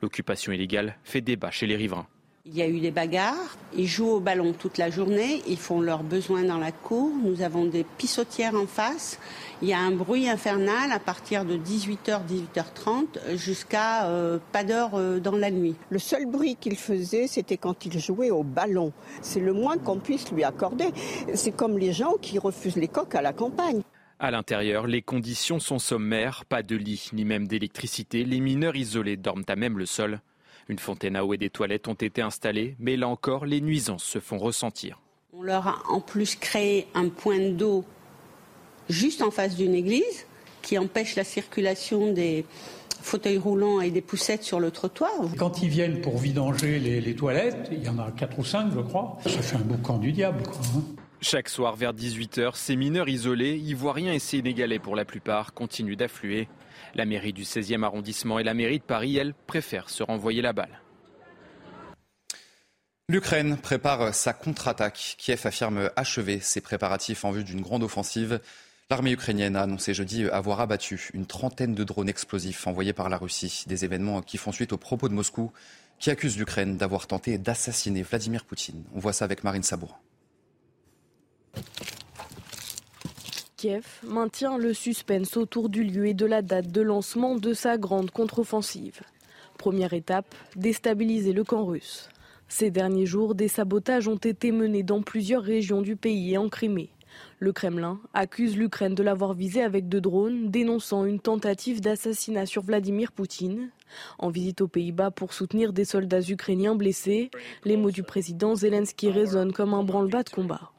L'occupation 0.00 0.52
illégale 0.52 0.96
fait 1.02 1.20
débat 1.20 1.50
chez 1.50 1.66
les 1.66 1.76
riverains. 1.76 2.06
Il 2.44 2.56
y 2.56 2.62
a 2.62 2.66
eu 2.66 2.80
des 2.80 2.90
bagarres, 2.90 3.56
ils 3.72 3.86
jouent 3.86 4.14
au 4.14 4.18
ballon 4.18 4.52
toute 4.52 4.76
la 4.76 4.90
journée, 4.90 5.42
ils 5.46 5.56
font 5.56 5.80
leurs 5.80 6.02
besoins 6.02 6.42
dans 6.42 6.58
la 6.58 6.72
cour, 6.72 7.12
nous 7.22 7.40
avons 7.40 7.66
des 7.66 7.84
pissotières 7.84 8.56
en 8.56 8.66
face, 8.66 9.20
il 9.62 9.68
y 9.68 9.72
a 9.72 9.78
un 9.78 9.92
bruit 9.92 10.28
infernal 10.28 10.90
à 10.90 10.98
partir 10.98 11.44
de 11.44 11.56
18h, 11.56 12.22
18h30 12.26 13.36
jusqu'à 13.36 14.06
euh, 14.06 14.40
pas 14.50 14.64
d'heure 14.64 14.96
euh, 14.96 15.20
dans 15.20 15.36
la 15.36 15.52
nuit. 15.52 15.76
Le 15.88 16.00
seul 16.00 16.26
bruit 16.26 16.56
qu'il 16.56 16.74
faisait, 16.74 17.28
c'était 17.28 17.58
quand 17.58 17.86
il 17.86 17.96
jouait 18.00 18.32
au 18.32 18.42
ballon. 18.42 18.92
C'est 19.20 19.38
le 19.38 19.52
moins 19.52 19.78
qu'on 19.78 20.00
puisse 20.00 20.32
lui 20.32 20.42
accorder. 20.42 20.88
C'est 21.34 21.52
comme 21.52 21.78
les 21.78 21.92
gens 21.92 22.14
qui 22.20 22.40
refusent 22.40 22.74
les 22.74 22.88
coques 22.88 23.14
à 23.14 23.22
la 23.22 23.32
campagne. 23.32 23.82
À 24.18 24.32
l'intérieur, 24.32 24.88
les 24.88 25.02
conditions 25.02 25.60
sont 25.60 25.78
sommaires, 25.78 26.44
pas 26.44 26.64
de 26.64 26.74
lit 26.74 27.10
ni 27.12 27.24
même 27.24 27.46
d'électricité. 27.46 28.24
Les 28.24 28.40
mineurs 28.40 28.74
isolés 28.74 29.16
dorment 29.16 29.44
à 29.46 29.54
même 29.54 29.78
le 29.78 29.86
sol. 29.86 30.20
Une 30.72 30.78
fontaine 30.78 31.16
à 31.16 31.24
eau 31.26 31.34
et 31.34 31.36
des 31.36 31.50
toilettes 31.50 31.86
ont 31.86 31.92
été 31.92 32.22
installées, 32.22 32.76
mais 32.78 32.96
là 32.96 33.06
encore, 33.06 33.44
les 33.44 33.60
nuisances 33.60 34.04
se 34.04 34.20
font 34.20 34.38
ressentir. 34.38 35.02
On 35.34 35.42
leur 35.42 35.68
a 35.68 35.82
en 35.90 36.00
plus 36.00 36.34
créé 36.34 36.86
un 36.94 37.10
point 37.10 37.50
d'eau 37.50 37.84
juste 38.88 39.20
en 39.20 39.30
face 39.30 39.54
d'une 39.54 39.74
église 39.74 40.26
qui 40.62 40.78
empêche 40.78 41.14
la 41.14 41.24
circulation 41.24 42.10
des 42.10 42.46
fauteuils 43.02 43.36
roulants 43.36 43.82
et 43.82 43.90
des 43.90 44.00
poussettes 44.00 44.44
sur 44.44 44.60
le 44.60 44.70
trottoir. 44.70 45.10
Quand 45.36 45.60
ils 45.60 45.68
viennent 45.68 46.00
pour 46.00 46.16
vidanger 46.16 46.78
les, 46.78 47.14
toilettes, 47.14 47.68
il 47.70 47.84
y 47.84 47.88
en 47.90 47.98
a 47.98 48.10
quatre 48.10 48.38
ou 48.38 48.44
cinq, 48.44 48.72
je 48.74 48.80
crois, 48.80 49.18
ça 49.26 49.42
fait 49.42 49.56
un 49.56 49.60
boucan 49.60 49.98
du 49.98 50.10
diable. 50.10 50.42
Hein. 50.74 50.80
Chaque 51.20 51.50
soir 51.50 51.76
vers 51.76 51.92
18h, 51.92 52.52
ces 52.54 52.76
mineurs 52.76 53.10
isolés, 53.10 53.58
ivoiriens 53.58 54.14
et 54.14 54.18
sénégalais 54.18 54.78
pour 54.78 54.96
la 54.96 55.04
plupart, 55.04 55.52
continuent 55.52 55.96
d'affluer. 55.96 56.48
La 56.94 57.04
mairie 57.06 57.32
du 57.32 57.44
16e 57.44 57.84
arrondissement 57.84 58.38
et 58.38 58.44
la 58.44 58.54
mairie 58.54 58.78
de 58.78 58.84
Paris, 58.84 59.16
elles, 59.16 59.34
préfèrent 59.46 59.88
se 59.88 60.02
renvoyer 60.02 60.42
la 60.42 60.52
balle. 60.52 60.80
L'Ukraine 63.08 63.56
prépare 63.56 64.14
sa 64.14 64.32
contre-attaque. 64.32 65.16
Kiev 65.18 65.40
affirme 65.44 65.90
achever 65.96 66.40
ses 66.40 66.60
préparatifs 66.60 67.24
en 67.24 67.30
vue 67.30 67.44
d'une 67.44 67.60
grande 67.60 67.82
offensive. 67.82 68.40
L'armée 68.90 69.12
ukrainienne 69.12 69.56
a 69.56 69.62
annoncé 69.62 69.94
jeudi 69.94 70.28
avoir 70.28 70.60
abattu 70.60 71.10
une 71.14 71.26
trentaine 71.26 71.74
de 71.74 71.84
drones 71.84 72.08
explosifs 72.08 72.66
envoyés 72.66 72.92
par 72.92 73.08
la 73.08 73.16
Russie. 73.16 73.64
Des 73.66 73.84
événements 73.84 74.22
qui 74.22 74.36
font 74.36 74.52
suite 74.52 74.72
aux 74.72 74.78
propos 74.78 75.08
de 75.08 75.14
Moscou 75.14 75.52
qui 75.98 76.10
accusent 76.10 76.36
l'Ukraine 76.36 76.76
d'avoir 76.76 77.06
tenté 77.06 77.38
d'assassiner 77.38 78.02
Vladimir 78.02 78.44
Poutine. 78.44 78.84
On 78.94 78.98
voit 78.98 79.12
ça 79.12 79.24
avec 79.24 79.44
Marine 79.44 79.62
Sabourin. 79.62 79.96
Kiev 83.62 84.00
maintient 84.02 84.58
le 84.58 84.74
suspense 84.74 85.36
autour 85.36 85.68
du 85.68 85.84
lieu 85.84 86.08
et 86.08 86.14
de 86.14 86.26
la 86.26 86.42
date 86.42 86.72
de 86.72 86.80
lancement 86.80 87.36
de 87.36 87.52
sa 87.52 87.78
grande 87.78 88.10
contre-offensive. 88.10 89.02
Première 89.56 89.92
étape, 89.92 90.34
déstabiliser 90.56 91.32
le 91.32 91.44
camp 91.44 91.64
russe. 91.64 92.08
Ces 92.48 92.72
derniers 92.72 93.06
jours, 93.06 93.36
des 93.36 93.46
sabotages 93.46 94.08
ont 94.08 94.16
été 94.16 94.50
menés 94.50 94.82
dans 94.82 95.00
plusieurs 95.00 95.44
régions 95.44 95.80
du 95.80 95.94
pays 95.94 96.32
et 96.32 96.38
en 96.38 96.48
Crimée. 96.48 96.90
Le 97.38 97.52
Kremlin 97.52 98.00
accuse 98.14 98.56
l'Ukraine 98.56 98.96
de 98.96 99.02
l'avoir 99.04 99.32
visé 99.32 99.62
avec 99.62 99.88
deux 99.88 100.00
drones, 100.00 100.50
dénonçant 100.50 101.04
une 101.04 101.20
tentative 101.20 101.80
d'assassinat 101.80 102.46
sur 102.46 102.62
Vladimir 102.62 103.12
Poutine. 103.12 103.70
En 104.18 104.30
visite 104.30 104.60
aux 104.60 104.66
Pays-Bas 104.66 105.12
pour 105.12 105.32
soutenir 105.32 105.72
des 105.72 105.84
soldats 105.84 106.28
ukrainiens 106.28 106.74
blessés, 106.74 107.30
les 107.64 107.76
mots 107.76 107.92
du 107.92 108.02
président 108.02 108.56
Zelensky 108.56 109.08
résonnent 109.08 109.52
comme 109.52 109.72
un 109.72 109.84
branle-bas 109.84 110.24
de 110.24 110.30
combat. 110.30 110.72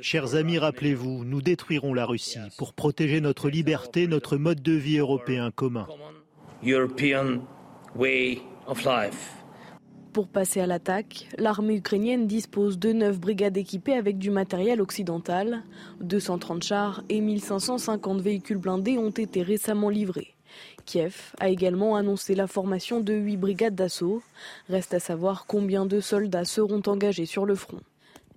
Chers 0.00 0.34
amis, 0.36 0.58
rappelez-vous, 0.58 1.24
nous 1.24 1.42
détruirons 1.42 1.94
la 1.94 2.06
Russie 2.06 2.38
pour 2.58 2.74
protéger 2.74 3.20
notre 3.20 3.50
liberté, 3.50 4.06
notre 4.06 4.36
mode 4.36 4.62
de 4.62 4.72
vie 4.72 4.98
européen 4.98 5.50
commun. 5.50 5.86
Pour 10.12 10.28
passer 10.28 10.60
à 10.60 10.66
l'attaque, 10.66 11.28
l'armée 11.38 11.76
ukrainienne 11.76 12.26
dispose 12.26 12.78
de 12.78 12.92
9 12.92 13.18
brigades 13.18 13.56
équipées 13.56 13.94
avec 13.94 14.18
du 14.18 14.30
matériel 14.30 14.80
occidental. 14.80 15.62
230 16.00 16.62
chars 16.62 17.02
et 17.08 17.20
1550 17.20 18.20
véhicules 18.20 18.58
blindés 18.58 18.98
ont 18.98 19.10
été 19.10 19.42
récemment 19.42 19.88
livrés. 19.88 20.34
Kiev 20.84 21.32
a 21.38 21.48
également 21.48 21.96
annoncé 21.96 22.34
la 22.34 22.46
formation 22.46 23.00
de 23.00 23.12
8 23.12 23.36
brigades 23.36 23.74
d'assaut. 23.74 24.22
Reste 24.68 24.94
à 24.94 25.00
savoir 25.00 25.46
combien 25.46 25.86
de 25.86 26.00
soldats 26.00 26.44
seront 26.44 26.82
engagés 26.86 27.26
sur 27.26 27.44
le 27.44 27.54
front. 27.54 27.80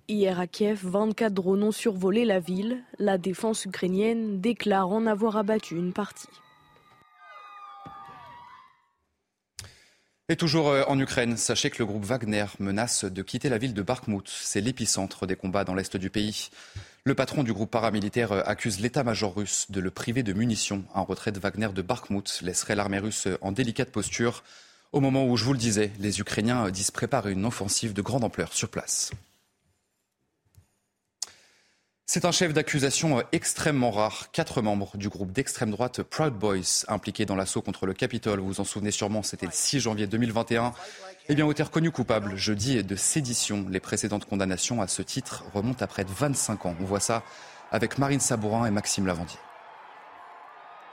Hier 0.06 0.38
à 0.38 0.46
Kiev, 0.46 0.80
24 0.82 1.32
drones 1.32 1.62
ont 1.62 1.72
survolé 1.72 2.26
la 2.26 2.38
ville. 2.38 2.82
La 2.98 3.16
défense 3.16 3.64
ukrainienne 3.64 4.38
déclare 4.38 4.90
en 4.90 5.06
avoir 5.06 5.38
abattu 5.38 5.76
une 5.76 5.94
partie. 5.94 6.28
Et 10.28 10.36
toujours 10.36 10.68
euh, 10.68 10.82
en 10.88 10.98
Ukraine, 10.98 11.38
sachez 11.38 11.70
que 11.70 11.78
le 11.78 11.86
groupe 11.86 12.04
Wagner 12.04 12.44
menace 12.58 13.06
de 13.06 13.22
quitter 13.22 13.48
la 13.48 13.56
ville 13.56 13.72
de 13.72 13.80
Bakhmut. 13.80 14.28
C'est 14.28 14.60
l'épicentre 14.60 15.26
des 15.26 15.36
combats 15.36 15.64
dans 15.64 15.74
l'est 15.74 15.96
du 15.96 16.10
pays. 16.10 16.50
Le 17.04 17.14
patron 17.14 17.42
du 17.42 17.54
groupe 17.54 17.70
paramilitaire 17.70 18.32
euh, 18.32 18.42
accuse 18.44 18.80
l'état-major 18.80 19.34
russe 19.34 19.70
de 19.70 19.80
le 19.80 19.90
priver 19.90 20.22
de 20.22 20.34
munitions. 20.34 20.84
Un 20.94 21.02
retrait 21.02 21.32
de 21.32 21.40
Wagner 21.40 21.68
de 21.74 21.82
Bakhmut 21.82 22.42
laisserait 22.42 22.76
l'armée 22.76 22.98
russe 22.98 23.26
en 23.40 23.52
délicate 23.52 23.90
posture. 23.90 24.44
Au 24.92 25.00
moment 25.00 25.26
où, 25.26 25.38
je 25.38 25.44
vous 25.44 25.54
le 25.54 25.58
disais, 25.58 25.92
les 25.98 26.20
Ukrainiens 26.20 26.70
disent 26.70 26.90
préparer 26.90 27.32
une 27.32 27.46
offensive 27.46 27.94
de 27.94 28.02
grande 28.02 28.24
ampleur 28.24 28.52
sur 28.52 28.68
place. 28.68 29.10
C'est 32.06 32.26
un 32.26 32.32
chef 32.32 32.52
d'accusation 32.52 33.18
euh, 33.18 33.22
extrêmement 33.32 33.90
rare. 33.90 34.30
Quatre 34.30 34.60
membres 34.60 34.98
du 34.98 35.08
groupe 35.08 35.32
d'extrême 35.32 35.70
droite 35.70 36.02
Proud 36.02 36.34
Boys, 36.34 36.84
impliqués 36.88 37.24
dans 37.24 37.34
l'assaut 37.34 37.62
contre 37.62 37.86
le 37.86 37.94
Capitole, 37.94 38.40
vous 38.40 38.48
vous 38.48 38.60
en 38.60 38.64
souvenez 38.64 38.90
sûrement, 38.90 39.22
c'était 39.22 39.46
le 39.46 39.52
6 39.52 39.80
janvier 39.80 40.06
2021, 40.06 40.74
eh 41.30 41.34
bien, 41.34 41.46
ont 41.46 41.50
été 41.50 41.62
reconnus 41.62 41.92
coupables 41.92 42.36
jeudi 42.36 42.84
de 42.84 42.94
sédition. 42.94 43.64
Les 43.70 43.80
précédentes 43.80 44.26
condamnations 44.26 44.82
à 44.82 44.86
ce 44.86 45.00
titre 45.00 45.44
remontent 45.54 45.82
à 45.82 45.88
près 45.88 46.04
de 46.04 46.10
25 46.10 46.66
ans. 46.66 46.76
On 46.78 46.84
voit 46.84 47.00
ça 47.00 47.22
avec 47.72 47.96
Marine 47.96 48.20
Sabourin 48.20 48.66
et 48.66 48.70
Maxime 48.70 49.06
Lavandier. 49.06 49.38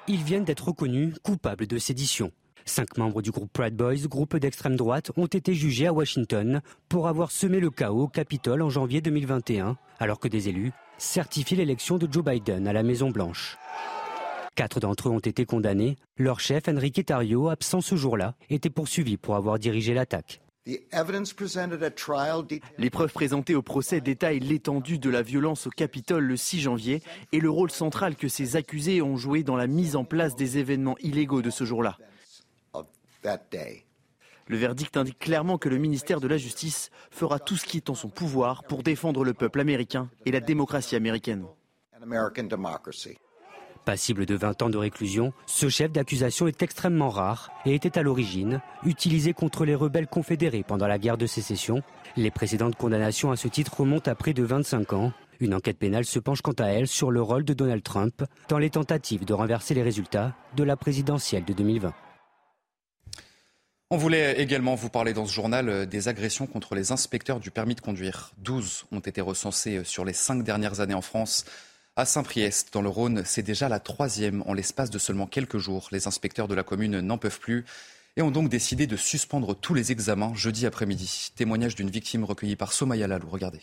Ils 0.08 0.24
viennent 0.24 0.46
d'être 0.46 0.70
reconnus 0.70 1.16
coupables 1.24 1.68
de 1.68 1.78
sédition. 1.78 2.32
Cinq 2.64 2.98
membres 2.98 3.22
du 3.22 3.32
groupe 3.32 3.52
Proud 3.52 3.76
Boys, 3.76 4.08
groupe 4.08 4.38
d'extrême 4.38 4.78
droite, 4.78 5.12
ont 5.18 5.26
été 5.26 5.56
jugés 5.56 5.88
à 5.88 5.94
Washington 5.94 6.62
pour 6.88 7.10
avoir 7.10 7.32
semé 7.32 7.60
le 7.60 7.70
chaos 7.70 8.04
au 8.04 8.08
Capitole 8.08 8.62
en 8.62 8.70
janvier 8.70 9.02
2021, 9.02 9.76
alors 10.00 10.20
que 10.20 10.30
des 10.30 10.48
élus 10.48 10.72
certifie 11.02 11.56
l'élection 11.56 11.98
de 11.98 12.08
Joe 12.12 12.24
Biden 12.24 12.68
à 12.68 12.74
la 12.74 12.84
Maison-Blanche. 12.84 13.58
Quatre 14.56 14.80
d'entre 14.80 15.10
eux 15.10 15.12
ont 15.12 15.20
été 15.20 15.46
condamnés. 15.46 15.98
Leur 16.18 16.40
chef, 16.40 16.68
Enrique 16.68 17.06
Tario, 17.06 17.50
absent 17.50 17.82
ce 17.82 17.96
jour-là, 17.96 18.36
était 18.50 18.70
poursuivi 18.70 19.18
pour 19.18 19.36
avoir 19.36 19.58
dirigé 19.58 19.94
l'attaque. 19.94 20.42
Les 22.78 22.90
preuves 22.92 23.12
présentées 23.12 23.56
au 23.56 23.64
procès 23.64 24.00
détaillent 24.00 24.40
l'étendue 24.40 25.00
de 25.00 25.10
la 25.10 25.24
violence 25.24 25.66
au 25.66 25.72
Capitole 25.72 26.26
le 26.26 26.38
6 26.38 26.62
janvier 26.62 27.02
et 27.32 27.40
le 27.40 27.50
rôle 27.50 27.72
central 27.72 28.16
que 28.16 28.28
ces 28.28 28.56
accusés 28.56 29.02
ont 29.02 29.18
joué 29.18 29.42
dans 29.42 29.56
la 29.56 29.66
mise 29.66 29.96
en 29.96 30.04
place 30.04 30.36
des 30.36 30.60
événements 30.60 30.98
illégaux 31.00 31.42
de 31.42 31.50
ce 31.50 31.64
jour-là. 31.64 31.98
Le 34.52 34.58
verdict 34.58 34.98
indique 34.98 35.18
clairement 35.18 35.58
que 35.58 35.70
le 35.70 35.78
ministère 35.78 36.20
de 36.20 36.28
la 36.28 36.36
Justice 36.36 36.90
fera 37.10 37.40
tout 37.40 37.56
ce 37.56 37.64
qui 37.64 37.78
est 37.78 37.90
en 37.90 37.96
son 37.96 38.10
pouvoir 38.10 38.66
pour 38.66 38.84
défendre 38.84 39.24
le 39.24 39.34
peuple 39.34 39.62
américain 39.62 40.10
et 40.26 40.32
la 40.32 40.42
démocratie 40.42 40.98
américaine. 40.98 41.46
Passible 43.86 44.26
de 44.26 44.36
20 44.36 44.62
ans 44.62 44.70
de 44.70 44.78
réclusion, 44.78 45.32
ce 45.46 45.70
chef 45.70 45.94
d'accusation 45.94 46.48
est 46.48 46.62
extrêmement 46.62 47.08
rare 47.08 47.50
et 47.66 47.74
était 47.74 47.98
à 47.98 48.02
l'origine 48.02 48.60
utilisé 48.84 49.32
contre 49.32 49.64
les 49.64 49.74
rebelles 49.74 50.08
confédérés 50.08 50.66
pendant 50.68 50.88
la 50.88 51.00
guerre 51.00 51.18
de 51.18 51.28
sécession. 51.28 51.82
Les 52.18 52.30
précédentes 52.30 52.76
condamnations 52.76 53.32
à 53.32 53.38
ce 53.38 53.48
titre 53.48 53.80
remontent 53.80 54.12
à 54.12 54.16
près 54.16 54.34
de 54.34 54.44
25 54.44 54.92
ans. 54.92 55.14
Une 55.40 55.54
enquête 55.54 55.80
pénale 55.80 56.04
se 56.04 56.20
penche 56.20 56.42
quant 56.42 56.52
à 56.60 56.66
elle 56.66 56.88
sur 56.88 57.10
le 57.10 57.22
rôle 57.22 57.46
de 57.46 57.54
Donald 57.54 57.84
Trump 57.84 58.22
dans 58.50 58.58
les 58.58 58.70
tentatives 58.70 59.24
de 59.24 59.34
renverser 59.34 59.76
les 59.76 59.82
résultats 59.82 60.36
de 60.58 60.64
la 60.66 60.76
présidentielle 60.76 61.46
de 61.46 61.54
2020. 61.54 61.94
On 63.94 63.98
voulait 63.98 64.40
également 64.40 64.76
vous 64.76 64.88
parler 64.88 65.12
dans 65.12 65.26
ce 65.26 65.34
journal 65.34 65.68
euh, 65.68 65.86
des 65.86 66.08
agressions 66.08 66.48
contre 66.48 66.76
les 66.76 66.94
inspecteurs 66.94 67.42
du 67.42 67.52
permis 67.52 67.76
de 67.76 67.82
conduire. 67.82 68.32
12 68.38 68.86
ont 68.94 69.02
été 69.02 69.20
recensés 69.20 69.80
euh, 69.80 69.84
sur 69.84 70.06
les 70.06 70.14
cinq 70.14 70.46
dernières 70.46 70.80
années 70.80 70.94
en 70.94 71.02
France. 71.02 71.44
À 71.98 72.06
Saint-Priest, 72.06 72.70
dans 72.72 72.82
le 72.82 72.88
Rhône, 72.88 73.24
c'est 73.26 73.42
déjà 73.42 73.68
la 73.68 73.82
troisième 73.82 74.44
en 74.48 74.54
l'espace 74.54 74.92
de 74.92 74.98
seulement 74.98 75.28
quelques 75.28 75.58
jours. 75.58 75.90
Les 75.92 76.08
inspecteurs 76.08 76.48
de 76.48 76.56
la 76.56 76.64
commune 76.64 77.02
n'en 77.02 77.18
peuvent 77.18 77.42
plus 77.42 77.66
et 78.16 78.22
ont 78.22 78.32
donc 78.32 78.48
décidé 78.48 78.88
de 78.88 78.96
suspendre 78.96 79.58
tous 79.58 79.74
les 79.74 79.92
examens 79.92 80.34
jeudi 80.36 80.66
après-midi. 80.66 81.34
Témoignage 81.36 81.76
d'une 81.76 81.90
victime 81.90 82.24
recueillie 82.24 82.56
par 82.56 82.72
Somaya 82.72 83.08
Lalou. 83.08 83.28
Regardez. 83.30 83.60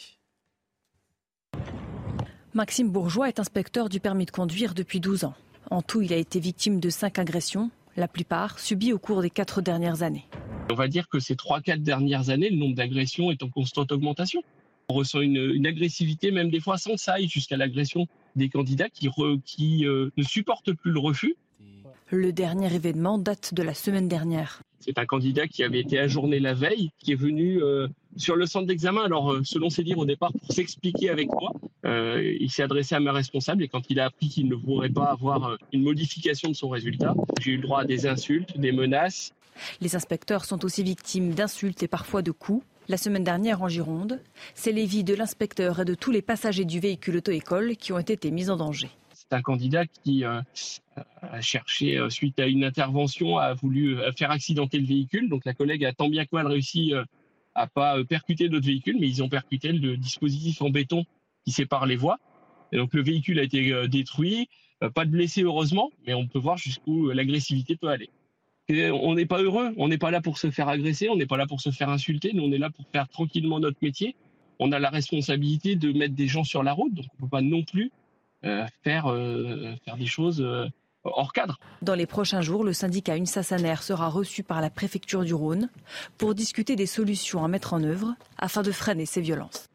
Maxime 2.53 2.91
Bourgeois 2.91 3.29
est 3.29 3.41
inspecteur 3.41 3.89
du 3.89 3.99
permis 3.99 4.27
de 4.27 4.31
conduire 4.31 4.75
depuis 4.75 5.01
12 5.01 5.25
ans. 5.25 5.35
En 5.71 5.81
tout, 5.81 6.03
il 6.03 6.13
a 6.13 6.17
été 6.17 6.39
victime 6.39 6.81
de 6.81 6.91
cinq 6.91 7.19
agressions, 7.19 7.71
la 7.99 8.09
plupart 8.09 8.61
subies 8.61 8.93
au 8.93 8.99
cours 8.99 9.23
des 9.23 9.31
quatre 9.31 9.61
dernières 9.61 10.03
années. 10.03 10.25
On 10.71 10.75
va 10.75 10.87
dire 10.87 11.09
que 11.09 11.19
ces 11.19 11.35
trois, 11.35 11.61
quatre 11.61 11.83
dernières 11.83 12.31
années, 12.31 12.49
le 12.49 12.57
nombre 12.57 12.77
d'agressions 12.77 13.31
est 13.31 13.43
en 13.43 13.51
constante 13.51 13.91
augmentation. 13.91 14.43
On 14.89 14.95
ressent 14.95 15.21
une, 15.21 15.67
agressivité, 15.67 16.31
même 16.31 16.49
des 16.49 16.61
fois 16.61 16.79
sans 16.79 16.95
que 16.95 17.01
ça 17.01 17.15
aille 17.15 17.29
jusqu'à 17.29 17.57
l'agression 17.57 18.07
des 18.37 18.49
candidats 18.49 18.89
qui, 18.89 19.11
qui 19.45 19.85
euh, 19.87 20.11
ne 20.17 20.23
supportent 20.23 20.73
plus 20.73 20.93
le 20.93 21.01
refus. 21.01 21.37
Le 22.11 22.33
dernier 22.33 22.75
événement 22.75 23.19
date 23.19 23.53
de 23.53 23.63
la 23.63 23.75
semaine 23.75 24.09
dernière. 24.09 24.63
C'est 24.81 24.99
un 24.99 25.05
candidat 25.05 25.47
qui 25.47 25.63
avait 25.63 25.81
été 25.81 25.99
ajourné 25.99 26.41
la 26.41 26.55
veille, 26.55 26.91
qui 26.99 27.13
est 27.13 27.17
venu 27.17 27.63
euh, 27.63 27.87
sur 28.17 28.35
le 28.35 28.47
centre 28.47 28.67
d'examen. 28.67 29.05
Alors, 29.05 29.33
euh, 29.33 29.41
selon 29.45 29.69
ses 29.69 29.83
dires 29.83 29.99
au 29.99 30.07
départ, 30.07 30.33
pour 30.33 30.53
s'expliquer 30.53 31.11
avec 31.11 31.29
moi, 31.29 31.53
il 31.85 32.51
s'est 32.51 32.63
adressé 32.63 32.95
à 32.95 33.01
ma 33.01 33.13
responsable 33.13 33.63
et 33.63 33.69
quand 33.69 33.91
il 33.91 33.99
a 34.01 34.07
appris 34.07 34.29
qu'il 34.29 34.49
ne 34.49 34.57
pourrait 34.57 34.91
pas 34.91 35.05
avoir 35.05 35.57
une 35.73 35.83
modification 35.83 36.51
de 36.51 36.55
son 36.55 36.69
résultat, 36.69 37.15
j'ai 37.41 37.53
eu 37.53 37.57
le 37.57 37.63
droit 37.63 37.81
à 37.81 37.85
des 37.85 38.07
insultes, 38.07 38.59
des 38.59 38.73
menaces. 38.73 39.33
Les 39.81 39.97
inspecteurs 39.97 40.45
sont 40.45 40.65
aussi 40.65 40.83
victimes 40.83 41.35
d'insultes 41.35 41.83
et 41.83 41.89
parfois 41.89 42.23
de 42.23 42.31
coups. 42.31 42.65
La 42.89 42.97
semaine 42.97 43.25
dernière 43.25 43.63
en 43.63 43.69
Gironde, 43.69 44.21
c'est 44.55 44.73
les 44.73 44.87
vies 44.87 45.05
de 45.05 45.15
l'inspecteur 45.15 45.81
et 45.81 45.85
de 45.85 45.95
tous 45.95 46.11
les 46.11 46.23
passagers 46.23 46.65
du 46.65 46.81
véhicule 46.81 47.19
auto-école 47.19 47.77
qui 47.77 47.93
ont 47.93 47.99
été 47.99 48.31
mis 48.31 48.49
en 48.49 48.57
danger. 48.57 48.89
C'est 49.31 49.37
un 49.37 49.43
candidat 49.43 49.85
qui 49.87 50.25
euh, 50.25 50.41
a 51.21 51.41
cherché, 51.43 51.99
euh, 51.99 52.09
suite 52.09 52.41
à 52.41 52.47
une 52.47 52.65
intervention, 52.65 53.37
a 53.37 53.53
voulu 53.53 53.99
euh, 53.99 54.11
faire 54.13 54.31
accidenter 54.31 54.79
le 54.79 54.87
véhicule. 54.87 55.29
Donc 55.29 55.45
la 55.45 55.53
collègue 55.53 55.85
a 55.85 55.93
tant 55.93 56.09
bien 56.09 56.25
que 56.25 56.31
mal 56.33 56.47
réussi 56.47 56.93
à 57.55 57.67
pas 57.67 58.03
percuter 58.05 58.49
d'autres 58.49 58.67
véhicules, 58.67 58.97
mais 58.99 59.09
ils 59.09 59.23
ont 59.23 59.29
percuté 59.29 59.73
le 59.73 59.97
dispositif 59.97 60.63
en 60.63 60.71
béton 60.71 61.05
qui 61.45 61.53
sépare 61.53 61.87
les 61.87 61.97
voies. 61.97 62.19
Et 62.73 62.79
donc 62.79 62.95
le 62.95 63.03
véhicule 63.03 63.39
a 63.39 63.43
été 63.43 63.89
détruit, 63.89 64.49
pas 64.95 65.05
de 65.05 65.11
blessés 65.11 65.43
heureusement, 65.43 65.91
mais 66.07 66.15
on 66.15 66.27
peut 66.27 66.39
voir 66.39 66.57
jusqu'où 66.57 67.11
l'agressivité 67.11 67.77
peut 67.77 67.89
aller 67.89 68.11
on 68.71 69.15
n'est 69.15 69.25
pas 69.25 69.41
heureux, 69.41 69.73
on 69.79 69.89
n'est 69.89 69.97
pas 69.97 70.11
là 70.11 70.21
pour 70.21 70.37
se 70.37 70.51
faire 70.51 70.69
agresser, 70.69 71.09
on 71.09 71.17
n'est 71.17 71.27
pas 71.27 71.39
là 71.39 71.47
pour 71.47 71.63
se 71.63 71.71
faire 71.71 71.89
insulter, 71.89 72.33
nous 72.35 72.45
on 72.45 72.53
est 72.53 72.59
là 72.59 72.69
pour 72.69 72.85
faire 72.93 73.09
tranquillement 73.09 73.61
notre 73.61 73.79
métier. 73.81 74.15
On 74.59 74.73
a 74.73 74.79
la 74.79 74.91
responsabilité 74.91 75.75
de 75.75 75.93
mettre 75.93 76.15
des 76.15 76.27
gens 76.27 76.45
sur 76.45 76.63
la 76.63 76.75
route, 76.75 76.93
donc 76.93 77.07
on 77.15 77.17
ne 77.17 77.21
peut 77.23 77.31
pas 77.31 77.41
non 77.41 77.63
plus 77.63 77.91
faire, 78.43 79.11
euh, 79.11 79.75
faire 79.85 79.97
des 79.97 80.07
choses 80.07 80.41
euh, 80.41 80.67
hors 81.05 81.33
cadre. 81.33 81.59
Dans 81.83 81.95
les 81.95 82.07
prochains 82.07 82.41
jours, 82.41 82.65
le 82.65 82.73
syndicat 82.73 83.17
UNSASANER 83.17 83.77
sera 83.81 84.09
reçu 84.09 84.43
par 84.43 84.61
la 84.61 84.71
préfecture 84.71 85.25
du 85.25 85.35
Rhône 85.35 85.69
pour 86.19 86.35
discuter 86.35 86.77
des 86.77 86.87
solutions 86.87 87.45
à 87.45 87.49
mettre 87.49 87.75
en 87.75 87.83
œuvre 87.83 88.15
afin 88.39 88.63
de 88.63 88.73
freiner 88.73 89.07
ces 89.07 89.21
violences. 89.21 89.69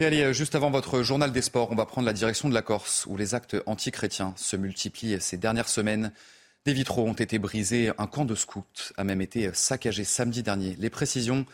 Et 0.00 0.06
allez, 0.06 0.32
juste 0.32 0.54
avant 0.54 0.70
votre 0.70 1.02
journal 1.02 1.32
des 1.32 1.42
sports, 1.42 1.72
on 1.72 1.74
va 1.74 1.84
prendre 1.84 2.06
la 2.06 2.12
direction 2.12 2.48
de 2.48 2.54
la 2.54 2.62
Corse, 2.62 3.04
où 3.06 3.16
les 3.16 3.34
actes 3.34 3.56
antichrétiens 3.66 4.32
se 4.36 4.56
multiplient 4.56 5.20
ces 5.20 5.36
dernières 5.36 5.68
semaines. 5.68 6.12
Des 6.64 6.72
vitraux 6.72 7.02
ont 7.02 7.14
été 7.14 7.40
brisés, 7.40 7.90
un 7.98 8.06
camp 8.06 8.24
de 8.24 8.36
scouts 8.36 8.62
a 8.96 9.02
même 9.02 9.20
été 9.20 9.50
saccagé 9.54 10.04
samedi 10.04 10.44
dernier. 10.44 10.76
Les 10.78 10.90
précisions 10.90 11.46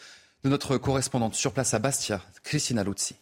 de 0.45 0.51
notre 0.51 0.77
correspondante 0.77 1.35
sur 1.35 1.53
place 1.53 1.73
à 1.73 1.79
Bastia, 1.79 2.21
Christina 2.43 2.85
Luzzi. 2.85 3.17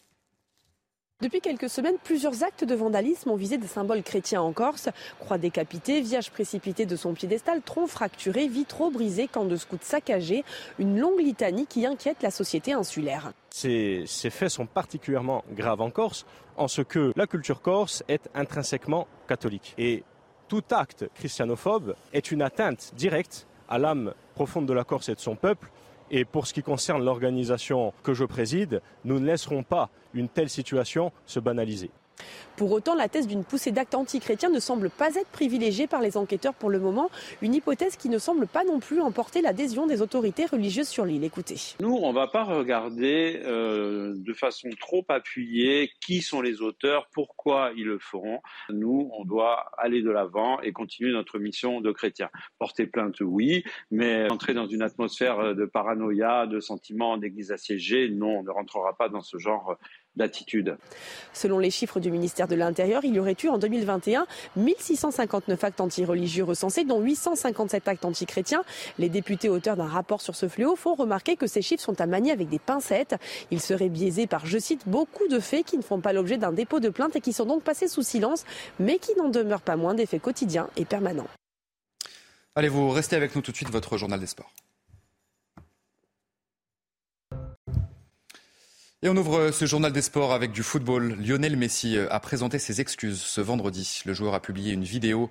Depuis 1.23 1.41
quelques 1.41 1.69
semaines, 1.69 1.99
plusieurs 2.03 2.43
actes 2.43 2.65
de 2.65 2.75
vandalisme 2.75 3.31
ont 3.31 3.37
visé 3.37 3.57
des 3.57 3.69
symboles 3.69 4.03
chrétiens 4.03 4.43
en 4.43 4.53
Corse. 4.53 4.89
Croix 5.21 5.39
décapitée, 5.39 6.01
viage 6.01 6.33
précipité 6.33 6.85
de 6.85 6.97
son 6.97 7.15
piédestal, 7.15 7.63
tronc 7.63 7.87
fracturé, 7.87 8.49
vitraux 8.49 8.91
brisés, 8.91 9.29
camp 9.29 9.45
de 9.45 9.55
scouts 9.55 9.79
saccagés. 9.83 10.45
Une 10.81 10.99
longue 10.99 11.21
litanie 11.21 11.69
qui 11.69 11.87
inquiète 11.87 12.25
la 12.25 12.33
société 12.33 12.73
insulaire. 12.73 13.31
Ces 13.51 14.05
faits 14.31 14.49
sont 14.49 14.67
particulièrement 14.67 15.45
graves 15.53 15.81
en 15.81 15.93
Corse, 15.93 16.27
en 16.57 16.67
ce 16.67 16.83
que 16.83 17.13
la 17.15 17.29
culture 17.29 17.63
corse 17.63 18.03
est 18.09 18.29
intrinsèquement 18.35 19.07
catholique. 19.29 19.77
Et 19.79 20.03
tout 20.49 20.65
acte 20.73 21.09
christianophobe 21.15 21.95
est 22.13 22.33
une 22.33 22.43
atteinte 22.43 22.95
directe 22.97 23.47
à 23.69 23.79
l'âme 23.79 24.13
profonde 24.35 24.67
de 24.67 24.73
la 24.73 24.83
Corse 24.83 25.09
et 25.09 25.15
de 25.15 25.21
son 25.21 25.37
peuple. 25.37 25.71
Et 26.15 26.27
pour 26.27 26.47
ce 26.47 26.53
qui 26.53 26.63
concerne 26.63 27.03
l'organisation 27.03 27.95
que 28.03 28.13
je 28.13 28.25
préside, 28.25 28.83
nous 29.05 29.19
ne 29.19 29.27
laisserons 29.27 29.63
pas 29.63 29.89
une 30.13 30.29
telle 30.29 30.51
situation 30.51 31.11
se 31.25 31.41
banaliser. 31.41 31.91
Pour 32.57 32.71
autant, 32.73 32.95
la 32.95 33.09
thèse 33.09 33.27
d'une 33.27 33.45
poussée 33.45 33.73
d'actes 33.73 33.95
antichrétiens 33.95 34.51
ne 34.51 34.61
semble 34.61 34.91
pas 34.91 35.15
être 35.15 35.29
privilégiée 35.29 35.87
par 35.87 36.01
les 36.01 36.17
enquêteurs 36.17 36.55
pour 36.55 36.71
le 36.71 36.79
moment, 36.79 37.11
une 37.41 37.55
hypothèse 37.55 37.97
qui 37.97 38.09
ne 38.09 38.19
semble 38.19 38.47
pas 38.47 38.65
non 38.65 38.79
plus 38.79 39.01
emporter 39.01 39.41
l'adhésion 39.41 39.87
des 39.87 40.03
autorités 40.03 40.47
religieuses 40.47 40.89
sur 40.89 41.05
l'île. 41.05 41.25
Écoutez. 41.25 41.57
Nous, 41.81 41.95
on 41.95 42.11
ne 42.11 42.15
va 42.15 42.27
pas 42.27 42.45
regarder 42.45 43.41
euh, 43.45 44.15
de 44.17 44.33
façon 44.33 44.69
trop 44.79 45.05
appuyée 45.09 45.91
qui 46.05 46.21
sont 46.21 46.41
les 46.41 46.61
auteurs, 46.61 47.09
pourquoi 47.13 47.73
ils 47.77 47.87
le 47.87 47.99
feront. 47.99 48.41
Nous, 48.71 49.11
on 49.17 49.25
doit 49.25 49.71
aller 49.79 50.03
de 50.03 50.11
l'avant 50.11 50.61
et 50.61 50.73
continuer 50.73 51.13
notre 51.13 51.39
mission 51.39 51.81
de 51.81 51.91
chrétien. 51.91 52.29
Porter 52.59 52.87
plainte, 52.87 53.21
oui, 53.21 53.65
mais 53.91 54.31
entrer 54.31 54.55
dans 54.55 54.67
une 54.67 54.83
atmosphère 54.83 55.55
de 55.55 55.65
paranoïa, 55.65 56.47
de 56.47 56.61
sentiments 56.61 57.17
d'église 57.17 57.51
assiégée, 57.51 58.09
non, 58.11 58.39
on 58.39 58.43
ne 58.43 58.51
rentrera 58.51 58.97
pas 58.97 59.09
dans 59.09 59.23
ce 59.23 59.39
genre 59.39 59.77
d'attitude. 60.17 60.77
Selon 61.33 61.59
les 61.59 61.71
chiffres 61.71 62.01
du 62.01 62.11
ministère 62.11 62.49
de 62.49 62.55
l'Intérieur, 62.55 63.05
il 63.05 63.15
y 63.15 63.19
aurait 63.19 63.37
eu 63.43 63.49
en 63.49 63.59
2021 63.59 64.27
1659 64.57 65.65
actes 65.65 65.81
anti-religieux 65.81 66.45
recensés, 66.45 66.85
dont 66.85 67.01
857 67.01 67.89
actes 67.89 68.05
anti-chrétiens. 68.05 68.63
Les 68.99 69.09
députés 69.09 69.49
auteurs 69.49 69.77
d'un 69.77 69.87
rapport 69.87 70.21
sur 70.21 70.37
ce 70.37 70.49
fléau 70.49 70.77
font 70.77 70.95
remarquer 70.95 71.37
que 71.37 71.47
ces 71.47 71.63
chiffres 71.63 71.83
sont 71.83 72.01
à 72.01 72.07
manier 72.07 72.33
avec 72.33 72.49
des 72.49 72.59
pincettes. 72.59 73.17
Ils 73.51 73.61
seraient 73.61 73.89
biaisés 73.89 74.27
par, 74.27 74.47
je 74.47 74.59
cite, 74.59 74.83
beaucoup 74.87 75.29
de 75.29 75.39
faits 75.39 75.65
qui 75.65 75.77
ne 75.77 75.83
font 75.83 76.01
pas 76.01 76.13
l'objet 76.13 76.39
d'un 76.39 76.53
dépôt 76.53 76.81
de 76.81 76.89
plainte 76.89 77.17
et 77.17 77.21
qui 77.21 77.33
sont 77.33 77.47
donc 77.47 77.63
passés 77.63 77.89
sous 77.89 78.03
silence, 78.03 78.45
mais 78.79 78.99
qui 78.99 79.15
n'en 79.17 79.29
demeurent 79.29 79.63
pas 79.63 79.77
moins 79.77 79.95
des 79.95 80.07
faits 80.07 80.23
quotidiens 80.23 80.69
et 80.77 80.85
permanents. 80.85 81.29
Allez, 82.55 82.69
vous 82.69 82.91
restez 82.91 83.17
avec 83.17 83.35
nous 83.35 83.41
tout 83.41 83.51
de 83.51 83.57
suite, 83.57 83.71
votre 83.71 83.97
journal 83.97 84.21
des 84.21 84.27
sports. 84.27 84.53
Et 89.05 89.09
on 89.09 89.17
ouvre 89.17 89.51
ce 89.51 89.65
journal 89.65 89.93
des 89.93 90.01
sports 90.01 90.33
avec 90.33 90.53
du 90.53 90.63
football. 90.63 91.17
Lionel 91.19 91.57
Messi 91.57 91.99
a 91.99 92.21
présenté 92.21 92.61
ses 92.61 92.81
excuses 92.81 93.21
ce 93.21 93.41
vendredi. 93.41 94.01
Le 94.07 94.15
joueur 94.15 94.33
a 94.33 94.39
publié 94.39 94.73
une 94.73 94.85
vidéo 94.85 95.29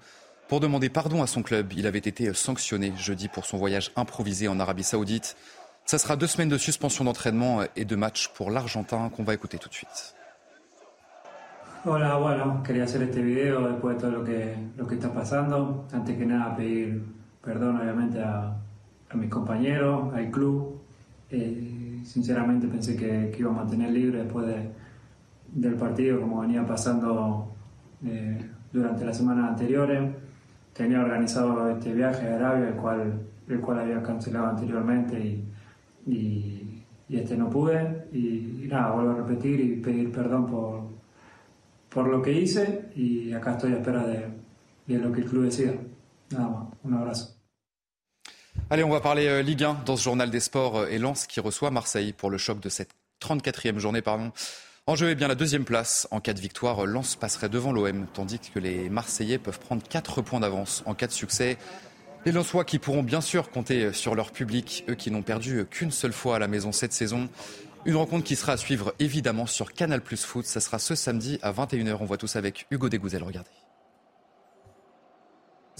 pour 0.49 0.59
demander 0.59 0.89
pardon 0.89 1.23
à 1.23 1.27
son 1.27 1.41
club. 1.41 1.71
Il 1.71 1.87
avait 1.87 1.99
été 1.99 2.33
sanctionné 2.33 2.91
jeudi 2.97 3.29
pour 3.29 3.45
son 3.45 3.57
voyage 3.57 3.93
improvisé 3.95 4.49
en 4.49 4.59
Arabie 4.59 4.83
Saoudite. 4.83 5.37
Ça 5.85 5.97
sera 5.99 6.17
deux 6.17 6.27
semaines 6.27 6.49
de 6.49 6.57
suspension 6.57 7.05
d'entraînement 7.05 7.61
et 7.77 7.85
de 7.85 7.95
match 7.95 8.27
pour 8.35 8.51
l'Argentin 8.51 9.07
qu'on 9.07 9.23
va 9.23 9.33
écouter 9.33 9.57
tout 9.57 9.69
de 9.69 9.73
suite. 9.73 10.15
Hola, 11.85 12.17
bueno, 12.17 12.61
quería 12.63 12.83
hacer 12.83 13.01
este 13.03 13.21
video 13.21 13.69
después 13.69 13.95
de 13.95 14.01
todo 14.01 14.11
lo 14.11 14.25
que, 14.25 14.53
lo 14.77 14.85
que 14.85 14.95
está 14.95 15.13
pasando. 15.13 15.87
Antes 15.93 16.17
que 16.17 16.25
nada, 16.25 16.57
pedir 16.57 17.01
perdón, 17.41 17.79
obviamente, 17.79 18.21
a, 18.21 18.53
a 19.09 19.15
mis 19.15 19.29
compañeros, 19.29 20.13
al 20.13 20.29
club. 20.29 20.81
Eh, 21.29 21.80
sinceramente 22.03 22.67
pensé 22.67 22.95
que, 22.95 23.35
iba 23.37 23.51
a 23.51 23.53
mantener 23.53 23.91
libre 23.91 24.23
después 24.23 24.45
del 25.53 25.75
partido, 25.75 26.21
como 26.21 26.41
venía 26.41 26.65
pasando 26.65 27.53
eh, 28.05 28.39
durante 28.71 29.05
las 29.05 29.17
semanas 29.17 29.49
anteriores. 29.49 30.11
Tenía 30.73 31.01
organizado 31.01 31.69
este 31.69 31.93
viaje 31.93 32.29
a 32.29 32.35
Arabia, 32.35 32.69
el 32.69 32.75
cual, 32.75 33.21
el 33.47 33.59
cual 33.59 33.79
había 33.79 34.01
cancelado 34.01 34.47
anteriormente 34.47 35.43
y, 36.07 36.83
este 37.09 37.35
no 37.35 37.49
pude. 37.49 38.07
Y, 38.13 38.67
nada, 38.69 38.91
vuelvo 38.91 39.11
a 39.11 39.15
repetir 39.15 39.59
y 39.59 39.75
pedir 39.81 40.11
perdón 40.11 40.47
por, 40.47 40.83
por 41.89 42.07
lo 42.07 42.21
que 42.21 42.31
hice 42.31 42.89
y 42.95 43.33
acá 43.33 43.51
estoy 43.51 43.73
a 43.73 43.77
espera 43.77 44.05
de, 44.07 44.27
de 44.87 44.97
lo 44.97 45.11
que 45.11 45.21
el 45.21 45.27
club 45.27 45.43
decida. 45.43 45.73
Nada 46.31 46.49
más, 46.49 46.67
un 46.83 46.93
abrazo. 46.93 47.30
Allez, 48.71 48.85
on 48.85 48.89
va 48.89 49.01
parler 49.01 49.27
euh, 49.27 49.41
Ligue 49.41 49.65
1 49.65 49.81
dans 49.85 49.97
ce 49.97 50.03
journal 50.03 50.29
des 50.29 50.39
sports 50.39 50.77
euh, 50.77 50.87
et 50.89 50.97
Lens 50.97 51.27
qui 51.27 51.41
reçoit 51.41 51.71
Marseille 51.71 52.13
pour 52.13 52.29
le 52.29 52.37
choc 52.37 52.61
de 52.61 52.69
cette 52.69 52.91
34e 53.21 53.79
journée. 53.79 54.01
Pardon. 54.01 54.31
En 54.87 54.95
jeu, 54.95 55.09
est 55.09 55.15
bien 55.15 55.27
la 55.27 55.35
deuxième 55.35 55.65
place. 55.65 56.07
En 56.09 56.21
cas 56.21 56.31
de 56.31 56.39
victoire, 56.39 56.85
Lens 56.85 57.17
passerait 57.17 57.49
devant 57.49 57.73
l'OM, 57.73 58.07
tandis 58.13 58.39
que 58.39 58.59
les 58.59 58.89
Marseillais 58.89 59.39
peuvent 59.39 59.59
prendre 59.59 59.83
4 59.85 60.21
points 60.21 60.39
d'avance 60.39 60.83
en 60.85 60.93
cas 60.93 61.07
de 61.07 61.11
succès. 61.11 61.57
Les 62.25 62.31
Lensois 62.31 62.63
qui 62.63 62.79
pourront 62.79 63.03
bien 63.03 63.19
sûr 63.19 63.51
compter 63.51 63.83
euh, 63.83 63.91
sur 63.91 64.15
leur 64.15 64.31
public, 64.31 64.85
eux 64.87 64.95
qui 64.95 65.11
n'ont 65.11 65.21
perdu 65.21 65.65
qu'une 65.69 65.91
seule 65.91 66.13
fois 66.13 66.37
à 66.37 66.39
la 66.39 66.47
maison 66.47 66.71
cette 66.71 66.93
saison. 66.93 67.27
Une 67.83 67.97
rencontre 67.97 68.23
qui 68.23 68.37
sera 68.37 68.53
à 68.53 68.57
suivre 68.57 68.93
évidemment 68.99 69.47
sur 69.47 69.73
Canal 69.73 69.99
Plus 69.99 70.23
Foot. 70.23 70.45
Ça 70.45 70.61
sera 70.61 70.79
ce 70.79 70.95
samedi 70.95 71.39
à 71.41 71.51
21h. 71.51 71.97
On 71.99 72.05
voit 72.05 72.17
tous 72.17 72.37
avec 72.37 72.67
Hugo 72.71 72.87
Degouzel. 72.87 73.21
Regardez 73.21 73.51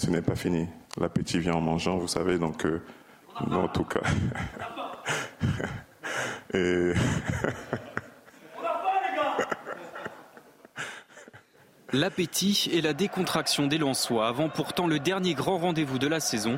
ce 0.01 0.09
n'est 0.09 0.21
pas 0.21 0.35
fini. 0.35 0.67
L'appétit 0.99 1.37
vient 1.39 1.53
en 1.53 1.61
mangeant, 1.61 1.97
vous 1.97 2.07
savez, 2.07 2.39
donc 2.39 2.65
euh, 2.65 2.81
en 3.35 3.67
tout 3.67 3.83
cas. 3.83 4.01
L'appétit 11.93 12.69
et 12.71 12.81
la 12.81 12.93
décontraction 12.93 13.67
des 13.67 13.77
Lensois 13.77 14.27
avant 14.27 14.49
pourtant 14.49 14.87
le 14.87 14.97
dernier 14.97 15.35
grand 15.35 15.59
rendez-vous 15.59 15.99
de 15.99 16.07
la 16.07 16.19
saison. 16.19 16.57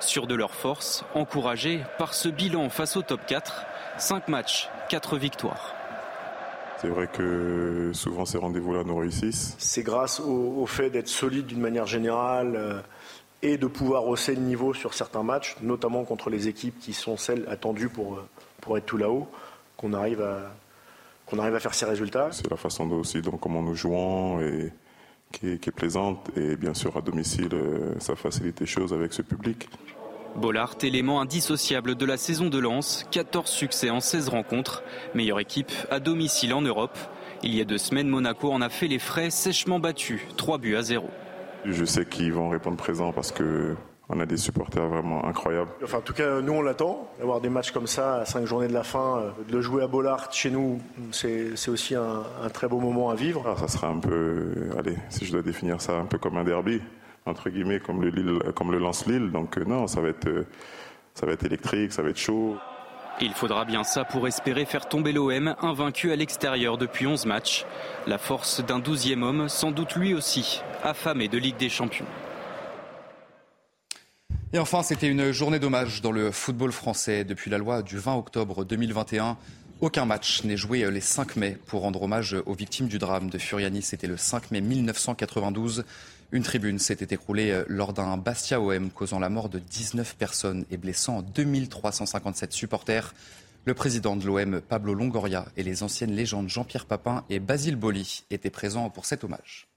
Sûrs 0.00 0.26
de 0.26 0.34
leur 0.34 0.54
force, 0.54 1.04
encouragés 1.14 1.82
par 1.98 2.12
ce 2.12 2.28
bilan 2.28 2.68
face 2.68 2.96
au 2.96 3.02
top 3.02 3.24
4, 3.26 3.64
5 3.96 4.28
matchs, 4.28 4.68
4 4.90 5.16
victoires. 5.16 5.81
C'est 6.82 6.88
vrai 6.88 7.06
que 7.06 7.92
souvent 7.94 8.24
ces 8.24 8.38
rendez-vous-là 8.38 8.82
nous 8.82 8.96
réussissent. 8.96 9.54
C'est 9.58 9.84
grâce 9.84 10.18
au, 10.18 10.66
fait 10.66 10.90
d'être 10.90 11.06
solide 11.06 11.46
d'une 11.46 11.60
manière 11.60 11.86
générale 11.86 12.54
euh, 12.56 12.80
et 13.40 13.56
de 13.56 13.68
pouvoir 13.68 14.08
hausser 14.08 14.34
le 14.34 14.40
niveau 14.40 14.74
sur 14.74 14.92
certains 14.92 15.22
matchs, 15.22 15.54
notamment 15.62 16.02
contre 16.02 16.28
les 16.28 16.48
équipes 16.48 16.76
qui 16.80 16.92
sont 16.92 17.16
celles 17.16 17.48
attendues 17.48 17.88
pour, 17.88 18.14
euh, 18.14 18.28
pour 18.60 18.76
être 18.76 18.86
tout 18.86 18.96
là-haut, 18.96 19.28
qu'on 19.76 19.92
arrive 19.92 20.22
à, 20.22 20.52
qu'on 21.26 21.38
arrive 21.38 21.54
à 21.54 21.60
faire 21.60 21.74
ces 21.74 21.86
résultats. 21.86 22.30
C'est 22.32 22.50
la 22.50 22.56
façon 22.56 22.90
aussi 22.90 23.22
dont 23.22 23.36
comment 23.36 23.62
nous 23.62 23.76
jouons 23.76 24.40
et 24.40 24.72
qui 25.30 25.52
est, 25.52 25.70
plaisante 25.70 26.30
et 26.36 26.56
bien 26.56 26.74
sûr 26.74 26.96
à 26.96 27.00
domicile 27.00 27.48
euh, 27.52 27.94
ça 28.00 28.16
facilite 28.16 28.58
les 28.58 28.66
choses 28.66 28.92
avec 28.92 29.12
ce 29.12 29.22
public. 29.22 29.68
Bollard, 30.36 30.76
élément 30.82 31.20
indissociable 31.20 31.94
de 31.94 32.06
la 32.06 32.16
saison 32.16 32.48
de 32.48 32.58
Lens, 32.58 33.06
14 33.10 33.48
succès 33.48 33.90
en 33.90 34.00
16 34.00 34.28
rencontres, 34.28 34.82
meilleure 35.14 35.40
équipe 35.40 35.72
à 35.90 36.00
domicile 36.00 36.54
en 36.54 36.62
Europe. 36.62 36.98
Il 37.42 37.54
y 37.54 37.60
a 37.60 37.64
deux 37.64 37.78
semaines, 37.78 38.08
Monaco 38.08 38.52
en 38.52 38.60
a 38.60 38.68
fait 38.68 38.88
les 38.88 38.98
frais 38.98 39.30
sèchement 39.30 39.78
battus, 39.78 40.20
3 40.36 40.58
buts 40.58 40.76
à 40.76 40.82
0. 40.82 41.08
Je 41.64 41.84
sais 41.84 42.04
qu'ils 42.04 42.32
vont 42.32 42.48
répondre 42.48 42.76
présent 42.76 43.12
parce 43.12 43.30
que 43.30 43.76
on 44.08 44.20
a 44.20 44.26
des 44.26 44.36
supporters 44.36 44.86
vraiment 44.86 45.24
incroyables. 45.24 45.70
Enfin, 45.82 45.98
en 45.98 46.02
tout 46.02 46.12
cas, 46.12 46.40
nous, 46.40 46.52
on 46.52 46.62
l'attend. 46.62 47.08
D'avoir 47.18 47.40
des 47.40 47.48
matchs 47.48 47.70
comme 47.70 47.86
ça 47.86 48.16
à 48.16 48.24
cinq 48.26 48.44
journées 48.44 48.68
de 48.68 48.74
la 48.74 48.82
fin, 48.82 49.18
euh, 49.18 49.30
de 49.50 49.60
jouer 49.60 49.82
à 49.82 49.86
Bollard 49.86 50.30
chez 50.32 50.50
nous, 50.50 50.80
c'est 51.12 51.68
aussi 51.68 51.94
un, 51.94 52.24
très 52.52 52.68
beau 52.68 52.78
moment 52.78 53.10
à 53.10 53.14
vivre. 53.14 53.42
Ah, 53.46 53.58
ça 53.58 53.68
sera 53.68 53.88
un 53.88 53.98
peu, 53.98 54.68
allez, 54.78 54.96
si 55.08 55.24
je 55.24 55.32
dois 55.32 55.42
définir 55.42 55.80
ça, 55.80 55.94
un 55.94 56.04
peu 56.04 56.18
comme 56.18 56.36
un 56.36 56.44
derby, 56.44 56.82
entre 57.26 57.50
guillemets, 57.50 57.80
comme 57.80 58.02
le, 58.02 58.10
Lille, 58.10 58.38
comme 58.54 58.72
le 58.72 58.78
Lance-Lille. 58.78 59.30
Donc, 59.30 59.58
euh, 59.58 59.64
non, 59.64 59.86
ça 59.86 60.00
va, 60.00 60.08
être, 60.08 60.26
euh, 60.26 60.46
ça 61.14 61.26
va 61.26 61.32
être 61.32 61.44
électrique, 61.44 61.92
ça 61.92 62.02
va 62.02 62.10
être 62.10 62.18
chaud. 62.18 62.56
Il 63.20 63.34
faudra 63.34 63.64
bien 63.64 63.84
ça 63.84 64.04
pour 64.04 64.26
espérer 64.26 64.64
faire 64.64 64.88
tomber 64.88 65.12
l'OM, 65.12 65.54
invaincu 65.60 66.12
à 66.12 66.16
l'extérieur 66.16 66.78
depuis 66.78 67.06
11 67.06 67.26
matchs. 67.26 67.66
La 68.06 68.18
force 68.18 68.64
d'un 68.64 68.78
douzième 68.78 69.22
homme, 69.22 69.48
sans 69.48 69.70
doute 69.70 69.94
lui 69.94 70.14
aussi, 70.14 70.62
affamé 70.82 71.28
de 71.28 71.38
Ligue 71.38 71.58
des 71.58 71.68
Champions. 71.68 72.06
Et 74.54 74.58
enfin, 74.58 74.82
c'était 74.82 75.08
une 75.08 75.30
journée 75.30 75.58
d'hommage 75.58 76.02
dans 76.02 76.12
le 76.12 76.30
football 76.30 76.72
français. 76.72 77.24
Depuis 77.24 77.50
la 77.50 77.58
loi 77.58 77.82
du 77.82 77.98
20 77.98 78.16
octobre 78.16 78.64
2021, 78.64 79.36
aucun 79.80 80.04
match 80.04 80.44
n'est 80.44 80.56
joué 80.56 80.90
les 80.90 81.00
5 81.00 81.36
mai 81.36 81.58
pour 81.66 81.82
rendre 81.82 82.02
hommage 82.02 82.36
aux 82.46 82.54
victimes 82.54 82.88
du 82.88 82.98
drame 82.98 83.30
de 83.30 83.38
Furiani. 83.38 83.82
C'était 83.82 84.06
le 84.06 84.16
5 84.16 84.50
mai 84.50 84.60
1992. 84.60 85.84
Une 86.32 86.42
tribune 86.42 86.78
s'était 86.78 87.14
écroulée 87.14 87.62
lors 87.68 87.92
d'un 87.92 88.16
Bastia 88.16 88.58
OM 88.58 88.90
causant 88.90 89.18
la 89.18 89.28
mort 89.28 89.50
de 89.50 89.58
19 89.58 90.16
personnes 90.16 90.64
et 90.70 90.78
blessant 90.78 91.20
2357 91.20 92.54
supporters. 92.54 93.12
Le 93.66 93.74
président 93.74 94.16
de 94.16 94.24
l'OM, 94.26 94.62
Pablo 94.62 94.94
Longoria, 94.94 95.44
et 95.58 95.62
les 95.62 95.82
anciennes 95.82 96.12
légendes 96.12 96.48
Jean-Pierre 96.48 96.86
Papin 96.86 97.24
et 97.28 97.38
Basile 97.38 97.76
Boli 97.76 98.24
étaient 98.30 98.48
présents 98.48 98.88
pour 98.88 99.04
cet 99.04 99.24
hommage. 99.24 99.68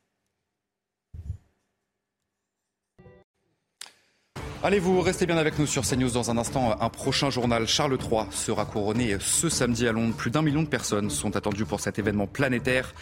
Allez, 4.66 4.80
vous 4.80 5.00
restez 5.00 5.28
bien 5.28 5.38
avec 5.38 5.60
nous 5.60 5.68
sur 5.68 5.84
CNews 5.84 6.10
dans 6.10 6.32
un 6.32 6.40
instant. 6.40 6.76
Un 6.82 6.90
prochain 6.90 7.30
journal, 7.30 7.68
Charles 7.68 8.00
III, 8.02 8.22
sera 8.32 8.66
couronné 8.66 9.18
ce 9.20 9.48
samedi 9.48 9.88
à 9.88 9.92
Londres. 9.92 10.16
Plus 10.18 10.32
d'un 10.32 10.42
million 10.42 10.64
de 10.64 10.68
personnes 10.68 11.12
sont 11.12 11.36
attendues 11.36 11.66
pour 11.66 11.82
cet 11.82 12.00
événement 12.00 12.26
planétaire. 12.26 12.96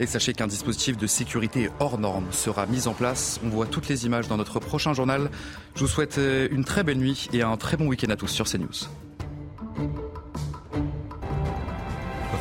Et 0.00 0.06
sachez 0.06 0.32
qu'un 0.32 0.48
dispositif 0.48 0.96
de 0.96 1.06
sécurité 1.06 1.70
hors 1.78 2.00
norme 2.00 2.26
sera 2.32 2.66
mis 2.66 2.88
en 2.88 2.94
place. 2.94 3.38
On 3.44 3.48
voit 3.48 3.66
toutes 3.66 3.88
les 3.88 4.06
images 4.06 4.26
dans 4.26 4.36
notre 4.36 4.58
prochain 4.58 4.92
journal. 4.92 5.30
Je 5.76 5.82
vous 5.82 5.86
souhaite 5.86 6.18
une 6.50 6.64
très 6.64 6.82
belle 6.82 6.98
nuit 6.98 7.28
et 7.32 7.42
un 7.42 7.56
très 7.56 7.76
bon 7.76 7.86
week-end 7.86 8.10
à 8.10 8.16
tous 8.16 8.26
sur 8.26 8.46
CNews. 8.46 8.88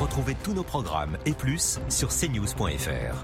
Retrouvez 0.01 0.36
tous 0.43 0.53
nos 0.53 0.63
programmes 0.63 1.19
et 1.27 1.33
plus 1.33 1.79
sur 1.89 2.09
cnews.fr. 2.09 3.23